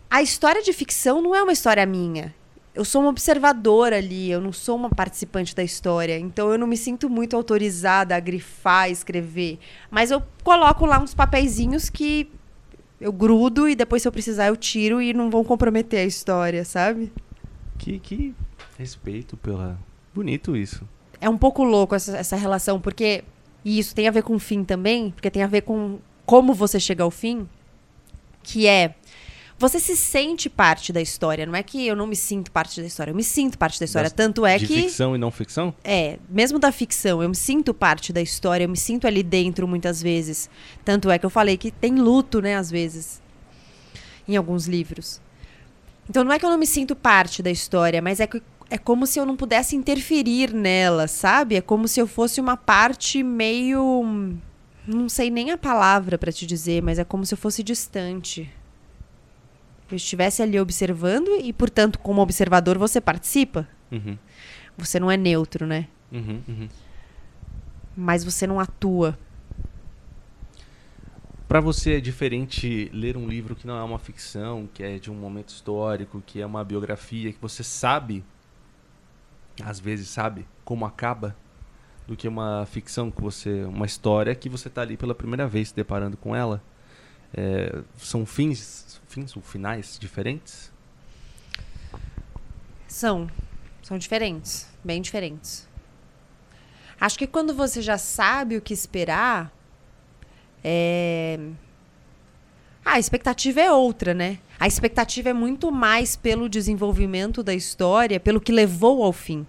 A 0.10 0.22
história 0.22 0.62
de 0.62 0.72
ficção 0.72 1.22
não 1.22 1.34
é 1.36 1.42
uma 1.42 1.52
história 1.52 1.86
minha. 1.86 2.34
Eu 2.76 2.86
sou 2.86 3.02
uma 3.02 3.10
observadora 3.10 3.98
ali, 3.98 4.32
eu 4.32 4.40
não 4.42 4.52
sou 4.52 4.76
uma 4.76 4.90
participante 4.90 5.56
da 5.56 5.64
história. 5.64 6.18
Então 6.18 6.52
eu 6.52 6.58
não 6.58 6.66
me 6.68 6.78
sinto 6.78 7.10
muito 7.10 7.36
autorizada 7.36 8.16
a 8.16 8.20
grifar, 8.20 8.90
escrever. 8.90 9.60
Mas 9.92 10.12
eu 10.12 10.24
coloco 10.44 10.86
lá 10.86 11.00
uns 11.00 11.14
papeizinhos 11.14 11.90
que 11.90 12.30
eu 13.04 13.12
grudo 13.12 13.68
e 13.68 13.76
depois, 13.76 14.02
se 14.02 14.08
eu 14.08 14.12
precisar, 14.12 14.48
eu 14.48 14.56
tiro 14.56 15.02
e 15.02 15.14
não 15.14 15.30
vão 15.30 15.44
comprometer 15.44 16.00
a 16.00 16.06
história, 16.06 16.64
sabe? 16.64 17.12
Que, 17.78 18.00
que 18.00 18.34
respeito 18.78 19.36
pela... 19.36 19.78
Bonito 20.16 20.56
isso. 20.56 20.88
É 21.20 21.28
um 21.28 21.38
pouco 21.38 21.64
louco 21.64 21.96
essa, 21.96 22.16
essa 22.16 22.36
relação, 22.36 22.80
porque. 22.80 23.24
E 23.66 23.80
isso 23.80 23.96
tem 23.96 24.08
a 24.08 24.12
ver 24.12 24.24
com 24.24 24.36
o 24.36 24.40
fim 24.40 24.64
também, 24.64 25.12
porque 25.12 25.32
tem 25.32 25.42
a 25.42 25.48
ver 25.48 25.62
com 25.62 26.00
como 26.26 26.54
você 26.54 26.80
chega 26.80 27.04
ao 27.04 27.12
fim, 27.12 27.48
que 28.42 28.68
é. 28.68 28.96
Você 29.64 29.80
se 29.80 29.96
sente 29.96 30.50
parte 30.50 30.92
da 30.92 31.00
história, 31.02 31.46
não 31.46 31.56
é 31.56 31.64
que 31.64 31.88
eu 31.88 31.96
não 31.96 32.06
me 32.06 32.18
sinto 32.18 32.52
parte 32.52 32.82
da 32.82 32.86
história, 32.86 33.12
eu 33.12 33.16
me 33.16 33.24
sinto 33.24 33.58
parte 33.58 33.80
da 33.80 33.86
história. 33.86 34.10
Das- 34.10 34.14
Tanto 34.14 34.46
é 34.46 34.58
de 34.58 34.68
que. 34.68 34.82
ficção 34.82 35.16
e 35.16 35.18
não 35.18 35.32
ficção? 35.32 35.74
É, 35.86 36.20
mesmo 36.30 36.60
da 36.60 36.70
ficção, 36.70 37.24
eu 37.24 37.30
me 37.30 37.36
sinto 37.36 37.74
parte 37.74 38.12
da 38.12 38.22
história, 38.22 38.66
eu 38.66 38.70
me 38.70 38.76
sinto 38.76 39.08
ali 39.08 39.24
dentro 39.24 39.66
muitas 39.66 40.02
vezes. 40.02 40.50
Tanto 40.84 41.10
é 41.10 41.18
que 41.18 41.26
eu 41.26 41.30
falei 41.30 41.56
que 41.56 41.72
tem 41.72 41.96
luto, 41.96 42.42
né, 42.42 42.58
às 42.58 42.70
vezes, 42.70 43.22
em 44.28 44.36
alguns 44.36 44.68
livros. 44.68 45.22
Então 46.10 46.26
não 46.26 46.34
é 46.34 46.38
que 46.40 46.46
eu 46.46 46.50
não 46.50 46.58
me 46.58 46.68
sinto 46.68 46.94
parte 46.94 47.42
da 47.42 47.50
história, 47.50 48.02
mas 48.02 48.20
é 48.20 48.28
que 48.28 48.44
é 48.70 48.78
como 48.78 49.08
se 49.08 49.18
eu 49.18 49.26
não 49.26 49.38
pudesse 49.38 49.78
interferir 49.78 50.54
nela, 50.54 51.08
sabe? 51.08 51.56
É 51.56 51.62
como 51.62 51.88
se 51.88 52.02
eu 52.02 52.08
fosse 52.08 52.42
uma 52.42 52.58
parte 52.58 53.24
meio 53.24 54.34
não 54.86 55.08
sei 55.08 55.30
nem 55.30 55.52
a 55.52 55.58
palavra 55.58 56.18
pra 56.18 56.34
te 56.34 56.46
dizer, 56.46 56.84
mas 56.84 57.00
é 57.00 57.06
como 57.06 57.26
se 57.26 57.34
eu 57.34 57.38
fosse 57.38 57.64
distante. 57.64 58.52
Eu 59.94 59.98
estivesse 59.98 60.42
ali 60.42 60.60
observando 60.60 61.40
e, 61.40 61.54
portanto, 61.54 62.00
como 62.00 62.20
observador, 62.20 62.80
você 62.80 63.00
participa. 63.00 63.68
Uhum, 63.92 64.18
Você 64.76 65.00
não 65.00 65.12
é 65.12 65.16
neutro, 65.16 65.68
né? 65.68 65.88
uhum, 66.12 66.42
uhum. 66.48 66.70
mas 67.96 68.24
você 68.24 68.48
não 68.48 68.60
atua. 68.60 69.16
Pra 71.48 71.60
você 71.60 71.98
é 71.98 72.00
diferente 72.00 72.90
ler 72.92 73.16
um 73.16 73.28
livro 73.28 73.56
que 73.56 73.68
não 73.68 73.78
é 73.78 73.84
uma 73.84 74.00
ficção, 74.00 74.68
que 74.74 74.82
é 74.82 74.98
de 74.98 75.12
um 75.12 75.14
momento 75.14 75.50
histórico, 75.50 76.24
que 76.26 76.42
é 76.42 76.46
uma 76.46 76.64
biografia, 76.64 77.32
que 77.32 77.40
você 77.40 77.64
sabe, 77.64 78.24
às 79.64 79.80
vezes 79.80 80.10
sabe, 80.10 80.48
como 80.66 80.88
acaba? 80.88 81.36
do 82.08 82.18
que 82.18 82.28
uma 82.28 82.66
ficção 82.66 83.12
que 83.12 83.22
você, 83.22 83.64
uma 83.64 83.86
história 83.86 84.34
que 84.36 84.50
você 84.50 84.68
está 84.68 84.82
ali 84.82 84.98
pela 84.98 85.16
primeira 85.16 85.48
vez 85.48 85.70
se 85.70 85.76
deparando 85.76 86.18
com 86.18 86.36
ela. 86.36 86.62
É, 87.36 87.82
são 87.98 88.26
fins, 88.26 89.02
fins 89.08 89.36
ou 89.36 89.42
finais 89.42 89.98
diferentes? 90.00 90.72
São, 92.88 93.30
são 93.82 93.98
diferentes, 93.98 94.68
bem 94.84 95.02
diferentes. 95.02 95.68
Acho 97.00 97.18
que 97.18 97.28
quando 97.28 97.54
você 97.54 97.82
já 97.82 97.98
sabe 97.98 98.56
o 98.56 98.62
que 98.62 98.74
esperar, 98.74 99.52
é... 100.64 101.40
A 102.86 103.00
expectativa 103.00 103.62
é 103.62 103.72
outra, 103.72 104.14
né? 104.14 104.40
A 104.60 104.68
expectativa 104.68 105.30
é 105.30 105.34
muito 105.34 105.72
mais 105.72 106.16
pelo 106.16 106.48
desenvolvimento 106.50 107.42
da 107.42 107.54
história, 107.54 108.20
pelo 108.20 108.42
que 108.42 108.52
levou 108.52 109.04
ao 109.04 109.14
fim. 109.14 109.48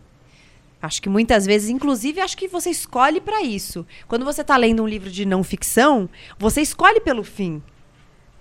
Acho 0.81 1.01
que 1.01 1.09
muitas 1.09 1.47
vezes, 1.47 1.69
inclusive, 1.69 2.21
acho 2.21 2.37
que 2.37 2.47
você 2.47 2.71
escolhe 2.71 3.21
para 3.21 3.43
isso. 3.43 3.87
Quando 4.07 4.25
você 4.25 4.43
está 4.43 4.57
lendo 4.57 4.83
um 4.83 4.87
livro 4.87 5.11
de 5.11 5.25
não 5.25 5.43
ficção, 5.43 6.09
você 6.39 6.61
escolhe 6.61 7.01
pelo 7.01 7.25
fim. 7.25 7.63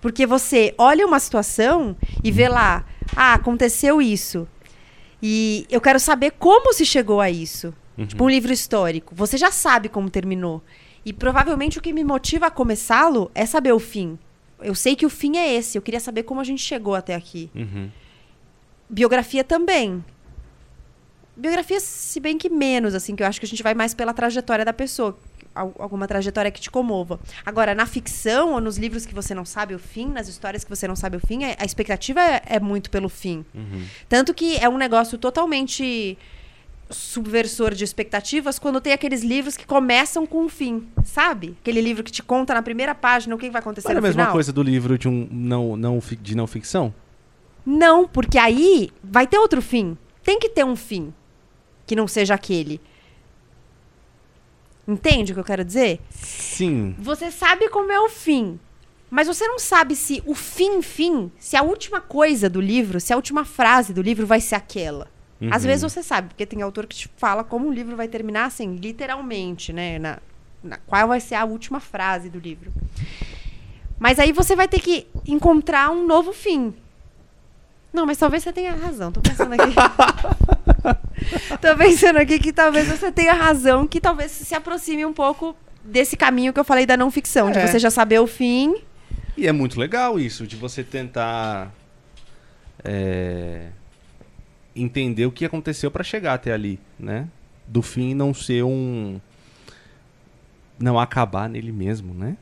Porque 0.03 0.25
você 0.25 0.75
olha 0.77 1.07
uma 1.07 1.17
situação 1.17 1.95
e 2.21 2.29
vê 2.29 2.49
lá, 2.49 2.85
ah, 3.15 3.35
aconteceu 3.35 4.01
isso. 4.01 4.45
E 5.21 5.65
eu 5.69 5.79
quero 5.79 5.97
saber 5.97 6.31
como 6.31 6.73
se 6.73 6.85
chegou 6.85 7.21
a 7.21 7.29
isso. 7.29 7.73
Uhum. 7.97 8.05
Tipo 8.05 8.25
um 8.25 8.29
livro 8.29 8.51
histórico. 8.51 9.15
Você 9.15 9.37
já 9.37 9.49
sabe 9.49 9.87
como 9.87 10.09
terminou. 10.09 10.61
E 11.05 11.13
provavelmente 11.13 11.79
o 11.79 11.81
que 11.81 11.93
me 11.93 12.03
motiva 12.03 12.47
a 12.47 12.51
começá-lo 12.51 13.31
é 13.33 13.45
saber 13.45 13.71
o 13.71 13.79
fim. 13.79 14.19
Eu 14.61 14.75
sei 14.75 14.93
que 14.93 15.05
o 15.05 15.09
fim 15.09 15.37
é 15.37 15.53
esse. 15.53 15.77
Eu 15.77 15.81
queria 15.81 16.01
saber 16.01 16.23
como 16.23 16.41
a 16.41 16.43
gente 16.43 16.61
chegou 16.61 16.95
até 16.95 17.15
aqui. 17.15 17.49
Uhum. 17.55 17.89
Biografia 18.89 19.45
também. 19.45 20.03
Biografia, 21.33 21.79
se 21.79 22.19
bem 22.19 22.37
que 22.37 22.49
menos, 22.49 22.93
assim, 22.93 23.15
que 23.15 23.23
eu 23.23 23.27
acho 23.27 23.39
que 23.39 23.45
a 23.45 23.49
gente 23.49 23.63
vai 23.63 23.73
mais 23.73 23.93
pela 23.93 24.13
trajetória 24.13 24.65
da 24.65 24.73
pessoa. 24.73 25.17
Alguma 25.55 26.07
trajetória 26.07 26.49
que 26.49 26.59
te 26.59 26.71
comova. 26.71 27.19
Agora, 27.45 27.75
na 27.75 27.85
ficção 27.85 28.53
ou 28.53 28.61
nos 28.61 28.77
livros 28.77 29.05
que 29.05 29.13
você 29.13 29.35
não 29.35 29.45
sabe 29.45 29.75
o 29.75 29.79
fim, 29.79 30.07
nas 30.07 30.27
histórias 30.27 30.63
que 30.63 30.69
você 30.69 30.87
não 30.87 30.95
sabe 30.95 31.17
o 31.17 31.19
fim, 31.19 31.43
a 31.43 31.63
expectativa 31.63 32.21
é, 32.21 32.41
é 32.45 32.59
muito 32.59 32.89
pelo 32.89 33.07
fim. 33.07 33.45
Uhum. 33.53 33.85
Tanto 34.09 34.33
que 34.33 34.57
é 34.57 34.67
um 34.67 34.77
negócio 34.77 35.17
totalmente 35.17 36.17
subversor 36.89 37.73
de 37.73 37.83
expectativas 37.83 38.59
quando 38.59 38.79
tem 38.79 38.93
aqueles 38.93 39.23
livros 39.23 39.57
que 39.57 39.65
começam 39.65 40.25
com 40.25 40.43
um 40.43 40.49
fim, 40.49 40.87
sabe? 41.03 41.55
Aquele 41.61 41.81
livro 41.81 42.03
que 42.03 42.11
te 42.11 42.21
conta 42.21 42.53
na 42.53 42.61
primeira 42.61 42.93
página 42.93 43.35
o 43.35 43.37
que 43.37 43.49
vai 43.49 43.59
acontecer 43.59 43.87
Mas 43.87 43.95
no 43.95 44.01
final. 44.01 44.05
É 44.05 44.09
a 44.09 44.09
mesma 44.09 44.23
final. 44.23 44.33
coisa 44.33 44.53
do 44.53 44.63
livro 44.63 44.97
de 44.97 45.07
um 45.07 45.27
não, 45.31 45.75
não, 45.75 45.99
de 46.21 46.35
não 46.35 46.47
ficção? 46.47 46.93
Não, 47.65 48.07
porque 48.07 48.37
aí 48.37 48.91
vai 49.03 49.25
ter 49.25 49.37
outro 49.37 49.61
fim. 49.61 49.97
Tem 50.23 50.39
que 50.39 50.49
ter 50.49 50.65
um 50.65 50.75
fim 50.75 51.13
que 51.85 51.95
não 51.95 52.07
seja 52.07 52.33
aquele. 52.33 52.79
Entende 54.87 55.31
o 55.31 55.35
que 55.35 55.39
eu 55.41 55.45
quero 55.45 55.63
dizer? 55.63 56.01
Sim. 56.09 56.95
Você 56.99 57.31
sabe 57.31 57.69
como 57.69 57.91
é 57.91 57.99
o 57.99 58.09
fim, 58.09 58.59
mas 59.09 59.27
você 59.27 59.47
não 59.47 59.59
sabe 59.59 59.95
se 59.95 60.23
o 60.25 60.33
fim, 60.33 60.81
fim, 60.81 61.31
se 61.37 61.55
a 61.55 61.61
última 61.61 62.01
coisa 62.01 62.49
do 62.49 62.59
livro, 62.59 62.99
se 62.99 63.13
a 63.13 63.15
última 63.15 63.45
frase 63.45 63.93
do 63.93 64.01
livro 64.01 64.25
vai 64.25 64.41
ser 64.41 64.55
aquela. 64.55 65.07
Uhum. 65.39 65.49
Às 65.51 65.63
vezes 65.63 65.83
você 65.83 66.01
sabe, 66.01 66.29
porque 66.29 66.45
tem 66.45 66.61
autor 66.61 66.87
que 66.87 66.95
te 66.95 67.09
fala 67.15 67.43
como 67.43 67.69
o 67.69 67.73
livro 67.73 67.95
vai 67.95 68.07
terminar, 68.07 68.45
assim, 68.45 68.75
literalmente, 68.75 69.71
né? 69.71 69.99
Na, 69.99 70.19
na, 70.63 70.77
qual 70.87 71.07
vai 71.07 71.19
ser 71.19 71.35
a 71.35 71.45
última 71.45 71.79
frase 71.79 72.29
do 72.29 72.39
livro. 72.39 72.73
Mas 73.99 74.19
aí 74.19 74.31
você 74.31 74.55
vai 74.55 74.67
ter 74.67 74.79
que 74.79 75.07
encontrar 75.27 75.89
um 75.91 76.05
novo 76.07 76.33
fim. 76.33 76.73
Não, 77.93 78.07
mas 78.07 78.17
talvez 78.17 78.43
você 78.43 78.51
tenha 78.51 78.73
razão. 78.73 79.11
Tô 79.11 79.21
pensando 79.21 79.53
aqui. 79.53 79.75
Tô 81.61 81.77
pensando 81.77 82.17
aqui 82.17 82.39
que 82.39 82.51
talvez 82.51 82.87
você 82.87 83.11
tenha 83.11 83.33
razão, 83.33 83.87
que 83.87 84.01
talvez 84.01 84.31
se 84.31 84.55
aproxime 84.55 85.05
um 85.05 85.13
pouco 85.13 85.55
desse 85.83 86.17
caminho 86.17 86.51
que 86.51 86.59
eu 86.59 86.63
falei 86.63 86.85
da 86.85 86.97
não 86.97 87.11
ficção, 87.11 87.49
é. 87.49 87.51
de 87.51 87.61
você 87.67 87.77
já 87.77 87.91
saber 87.91 88.19
o 88.19 88.25
fim. 88.25 88.75
E 89.37 89.47
é 89.47 89.51
muito 89.51 89.79
legal 89.79 90.19
isso, 90.19 90.47
de 90.47 90.55
você 90.55 90.83
tentar 90.83 91.71
é, 92.83 93.67
entender 94.75 95.25
o 95.25 95.31
que 95.31 95.45
aconteceu 95.45 95.91
para 95.91 96.03
chegar 96.03 96.33
até 96.33 96.51
ali, 96.51 96.79
né? 96.97 97.27
Do 97.67 97.81
fim 97.81 98.13
não 98.13 98.33
ser 98.33 98.63
um. 98.63 99.19
Não 100.79 100.99
acabar 100.99 101.47
nele 101.47 101.71
mesmo, 101.71 102.13
né? 102.13 102.35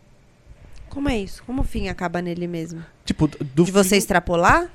Como 0.89 1.09
é 1.09 1.17
isso? 1.17 1.43
Como 1.43 1.61
o 1.61 1.63
fim 1.63 1.89
acaba 1.89 2.21
nele 2.21 2.47
mesmo? 2.47 2.83
Tipo, 3.05 3.27
do 3.27 3.63
de 3.63 3.71
você 3.71 3.97
extrapolar? 3.97 4.69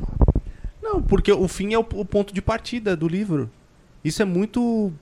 Não, 0.86 1.02
porque 1.02 1.32
o 1.32 1.48
fim 1.48 1.74
é 1.74 1.78
o, 1.78 1.84
o 1.94 2.04
ponto 2.04 2.32
de 2.32 2.40
partida 2.40 2.96
do 2.96 3.08
livro. 3.08 3.50
Isso 4.04 4.22
é 4.22 4.24
muito 4.24 4.92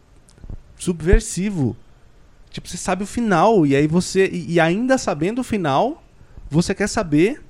subversivo. 0.78 1.76
Tipo, 2.50 2.66
você 2.66 2.78
sabe 2.78 3.04
o 3.04 3.06
final 3.06 3.66
e 3.66 3.76
aí 3.76 3.86
você 3.86 4.26
e, 4.26 4.54
e 4.54 4.60
ainda 4.60 4.96
sabendo 4.96 5.40
o 5.40 5.44
final, 5.44 6.02
você 6.48 6.74
quer 6.74 6.88
saber 6.88 7.42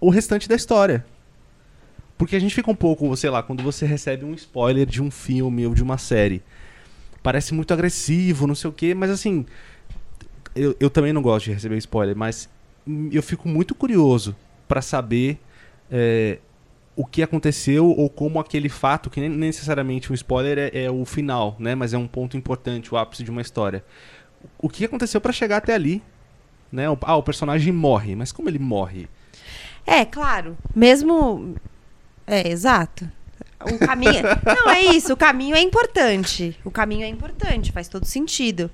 o 0.00 0.10
restante 0.10 0.48
da 0.48 0.56
história. 0.56 1.06
Porque 2.18 2.34
a 2.34 2.40
gente 2.40 2.54
fica 2.54 2.70
um 2.70 2.74
pouco, 2.74 3.16
sei 3.16 3.30
lá, 3.30 3.40
quando 3.40 3.62
você 3.62 3.86
recebe 3.86 4.24
um 4.24 4.34
spoiler 4.34 4.84
de 4.84 5.00
um 5.00 5.12
filme 5.12 5.64
ou 5.66 5.74
de 5.74 5.82
uma 5.82 5.96
série. 5.96 6.42
Parece 7.22 7.54
muito 7.54 7.72
agressivo, 7.72 8.48
não 8.48 8.54
sei 8.56 8.68
o 8.68 8.72
quê, 8.72 8.94
mas 8.94 9.10
assim. 9.10 9.46
Eu, 10.56 10.74
eu 10.80 10.90
também 10.90 11.12
não 11.12 11.22
gosto 11.22 11.46
de 11.46 11.52
receber 11.52 11.76
spoiler, 11.78 12.16
mas 12.16 12.48
eu 13.10 13.22
fico 13.22 13.48
muito 13.48 13.74
curioso 13.74 14.36
para 14.68 14.80
saber 14.80 15.38
é, 15.90 16.38
o 16.96 17.04
que 17.04 17.22
aconteceu 17.22 17.88
ou 17.88 18.08
como 18.08 18.38
aquele 18.38 18.68
fato, 18.68 19.10
que 19.10 19.20
nem 19.20 19.28
necessariamente 19.28 20.12
um 20.12 20.14
spoiler 20.14 20.58
é, 20.58 20.84
é, 20.84 20.90
o 20.90 21.04
final, 21.04 21.56
né? 21.58 21.74
Mas 21.74 21.92
é 21.92 21.98
um 21.98 22.06
ponto 22.06 22.36
importante, 22.36 22.92
o 22.92 22.96
ápice 22.96 23.24
de 23.24 23.30
uma 23.30 23.42
história. 23.42 23.84
O 24.58 24.68
que 24.68 24.84
aconteceu 24.84 25.20
para 25.20 25.32
chegar 25.32 25.56
até 25.56 25.74
ali? 25.74 26.02
Né? 26.70 26.84
Ah, 27.02 27.16
o 27.16 27.22
personagem 27.22 27.72
morre, 27.72 28.14
mas 28.14 28.32
como 28.32 28.48
ele 28.48 28.58
morre? 28.58 29.08
É, 29.86 30.04
claro. 30.04 30.56
Mesmo. 30.74 31.54
É, 32.26 32.48
exato. 32.48 33.10
O 33.60 33.78
caminho. 33.78 34.22
Não, 34.44 34.70
é 34.70 34.82
isso. 34.82 35.12
O 35.12 35.16
caminho 35.16 35.56
é 35.56 35.60
importante. 35.60 36.58
O 36.64 36.70
caminho 36.70 37.04
é 37.04 37.08
importante, 37.08 37.72
faz 37.72 37.88
todo 37.88 38.06
sentido. 38.06 38.70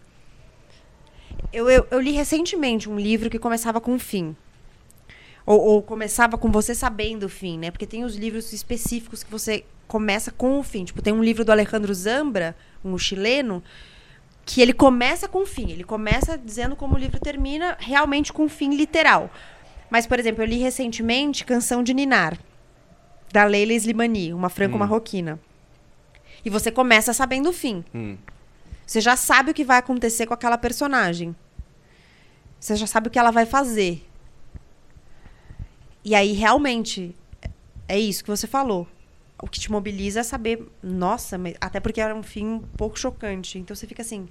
Eu, 1.53 1.69
eu, 1.69 1.87
eu 1.91 2.01
li 2.01 2.13
recentemente 2.13 2.89
um 2.89 2.99
livro 2.99 3.31
que 3.31 3.39
começava 3.39 3.81
com 3.81 3.93
um 3.93 3.99
fim. 3.99 4.37
Ou, 5.51 5.61
ou, 5.61 5.83
começava 5.83 6.39
com 6.39 6.49
você 6.49 6.77
sabendo 6.77 7.25
o 7.25 7.29
fim, 7.29 7.59
né? 7.59 7.73
Porque 7.73 7.85
tem 7.85 8.05
os 8.05 8.15
livros 8.15 8.53
específicos 8.53 9.25
que 9.25 9.31
você 9.33 9.65
começa 9.89 10.31
com 10.31 10.61
o 10.61 10.63
fim. 10.63 10.85
Tipo, 10.85 11.03
tem 11.03 11.13
um 11.13 11.25
livro 11.25 11.45
do 11.45 11.51
Alejandro 11.51 11.93
Zambra, 11.93 12.57
um 12.85 12.97
chileno, 12.97 13.61
que 14.47 14.61
ele 14.61 14.73
começa 14.73 15.27
com 15.27 15.43
o 15.43 15.47
fim. 15.47 15.73
Ele 15.73 15.83
começa 15.83 16.39
dizendo 16.39 16.77
como 16.77 16.95
o 16.95 16.99
livro 16.99 17.19
termina, 17.19 17.77
realmente 17.81 18.33
com 18.33 18.45
um 18.45 18.49
fim 18.49 18.77
literal. 18.77 19.29
Mas, 19.91 20.07
por 20.07 20.21
exemplo, 20.21 20.45
eu 20.45 20.47
li 20.47 20.59
recentemente 20.59 21.45
Canção 21.45 21.83
de 21.83 21.93
Ninar, 21.93 22.39
da 23.33 23.43
Leila 23.43 23.73
Slimani, 23.73 24.33
uma 24.33 24.51
franco-marroquina. 24.51 25.35
Hum. 25.35 26.21
E 26.45 26.49
você 26.49 26.71
começa 26.71 27.13
sabendo 27.13 27.49
o 27.49 27.53
fim. 27.53 27.85
Hum. 27.93 28.17
Você 28.87 29.01
já 29.01 29.17
sabe 29.17 29.51
o 29.51 29.55
que 29.55 29.65
vai 29.65 29.79
acontecer 29.79 30.27
com 30.27 30.35
aquela 30.35 30.57
personagem. 30.57 31.35
Você 32.61 32.77
já 32.77 32.87
sabe 32.87 33.09
o 33.09 33.11
que 33.11 33.19
ela 33.19 33.33
vai 33.33 33.47
fazer. 33.47 34.07
E 36.05 36.15
aí, 36.15 36.33
realmente, 36.33 37.15
é 37.87 37.99
isso 37.99 38.25
que 38.25 38.31
você 38.31 38.47
falou. 38.47 38.87
O 39.43 39.49
que 39.49 39.59
te 39.59 39.71
mobiliza 39.71 40.21
é 40.21 40.23
saber, 40.23 40.67
nossa, 40.83 41.39
até 41.61 41.81
porque 41.81 42.01
era 42.01 42.15
um 42.15 42.23
fim 42.23 42.47
um 42.47 42.59
pouco 42.61 42.99
chocante. 42.99 43.59
Então 43.59 43.75
você 43.75 43.87
fica 43.87 44.03
assim, 44.03 44.29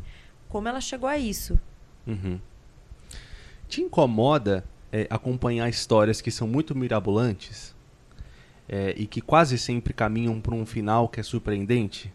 como 0.47 0.67
ela 0.67 0.81
chegou 0.81 1.09
a 1.09 1.17
isso? 1.17 1.59
Uhum. 2.05 2.39
Te 3.67 3.81
incomoda 3.81 4.63
é, 4.91 5.07
acompanhar 5.09 5.67
histórias 5.69 6.21
que 6.21 6.31
são 6.31 6.47
muito 6.47 6.75
mirabolantes 6.75 7.75
é, 8.67 8.93
e 8.95 9.05
que 9.05 9.21
quase 9.21 9.57
sempre 9.57 9.93
caminham 9.93 10.39
para 10.39 10.53
um 10.53 10.65
final 10.65 11.07
que 11.09 11.19
é 11.19 11.23
surpreendente? 11.23 12.13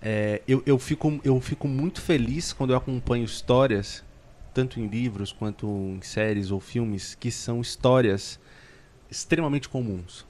É, 0.00 0.42
eu, 0.46 0.62
eu, 0.64 0.78
fico, 0.78 1.20
eu 1.24 1.40
fico 1.40 1.66
muito 1.66 2.00
feliz 2.00 2.52
quando 2.52 2.72
eu 2.72 2.76
acompanho 2.76 3.24
histórias 3.24 4.04
tanto 4.58 4.80
em 4.80 4.88
livros 4.88 5.30
quanto 5.30 5.68
em 5.68 6.00
séries 6.02 6.50
ou 6.50 6.58
filmes, 6.58 7.14
que 7.14 7.30
são 7.30 7.60
histórias 7.60 8.40
extremamente 9.08 9.68
comuns. 9.68 10.26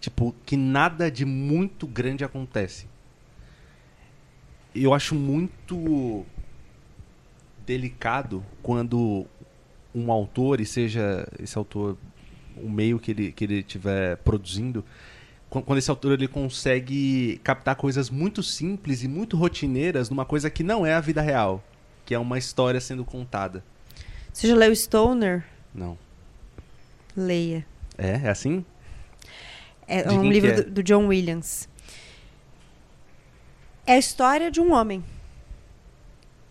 Tipo, 0.00 0.34
que 0.46 0.56
nada 0.56 1.10
de 1.10 1.26
muito 1.26 1.86
grande 1.86 2.24
acontece. 2.24 2.86
Eu 4.74 4.94
acho 4.94 5.14
muito 5.14 6.24
delicado 7.66 8.42
quando 8.62 9.26
um 9.94 10.10
autor, 10.10 10.58
e 10.58 10.64
seja 10.64 11.28
esse 11.38 11.58
autor 11.58 11.98
o 12.56 12.70
meio 12.70 12.98
que 12.98 13.10
ele 13.10 13.30
que 13.30 13.44
ele 13.44 13.58
estiver 13.58 14.16
produzindo, 14.18 14.82
quando 15.50 15.76
esse 15.76 15.90
autor 15.90 16.12
ele 16.12 16.28
consegue 16.28 17.38
captar 17.44 17.76
coisas 17.76 18.08
muito 18.08 18.42
simples 18.42 19.02
e 19.02 19.08
muito 19.08 19.36
rotineiras 19.36 20.08
numa 20.08 20.24
coisa 20.24 20.48
que 20.48 20.62
não 20.62 20.86
é 20.86 20.94
a 20.94 21.00
vida 21.00 21.20
real 21.20 21.62
que 22.10 22.14
é 22.16 22.18
uma 22.18 22.38
história 22.38 22.80
sendo 22.80 23.04
contada. 23.04 23.62
Você 24.32 24.48
já 24.48 24.56
leu 24.56 24.74
Stoner? 24.74 25.46
Não. 25.72 25.96
Leia. 27.16 27.64
É? 27.96 28.26
É 28.26 28.28
assim? 28.28 28.64
É 29.86 30.02
De 30.02 30.18
um 30.18 30.28
livro 30.28 30.50
é? 30.50 30.54
do, 30.54 30.70
do 30.72 30.82
John 30.82 31.06
Williams. 31.06 31.68
É 33.86 33.92
a 33.92 33.98
história 33.98 34.50
de 34.50 34.60
um 34.60 34.72
homem. 34.72 35.04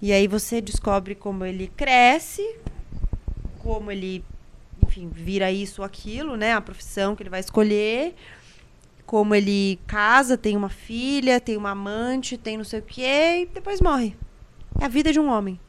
E 0.01 0.13
aí 0.13 0.29
você 0.29 0.61
descobre 0.61 1.13
como 1.13 1.43
ele 1.43 1.67
cresce, 1.75 2.55
como 3.57 3.91
ele, 3.91 4.23
enfim, 4.81 5.09
vira 5.13 5.51
isso 5.51 5.81
ou 5.81 5.85
aquilo, 5.85 6.37
né? 6.37 6.53
A 6.53 6.61
profissão 6.61 7.17
que 7.17 7.23
ele 7.23 7.29
vai 7.29 7.41
escolher, 7.41 8.15
como 9.05 9.35
ele 9.35 9.77
casa, 9.85 10.37
tem 10.37 10.55
uma 10.55 10.69
filha, 10.69 11.41
tem 11.41 11.57
uma 11.57 11.71
amante, 11.71 12.37
tem 12.37 12.55
não 12.55 12.63
sei 12.63 12.79
o 12.79 12.83
quê, 12.83 13.41
e 13.41 13.45
depois 13.47 13.81
morre. 13.81 14.15
É 14.79 14.85
a 14.85 14.89
vida 14.89 15.11
de 15.11 15.19
um 15.19 15.29
homem. 15.29 15.59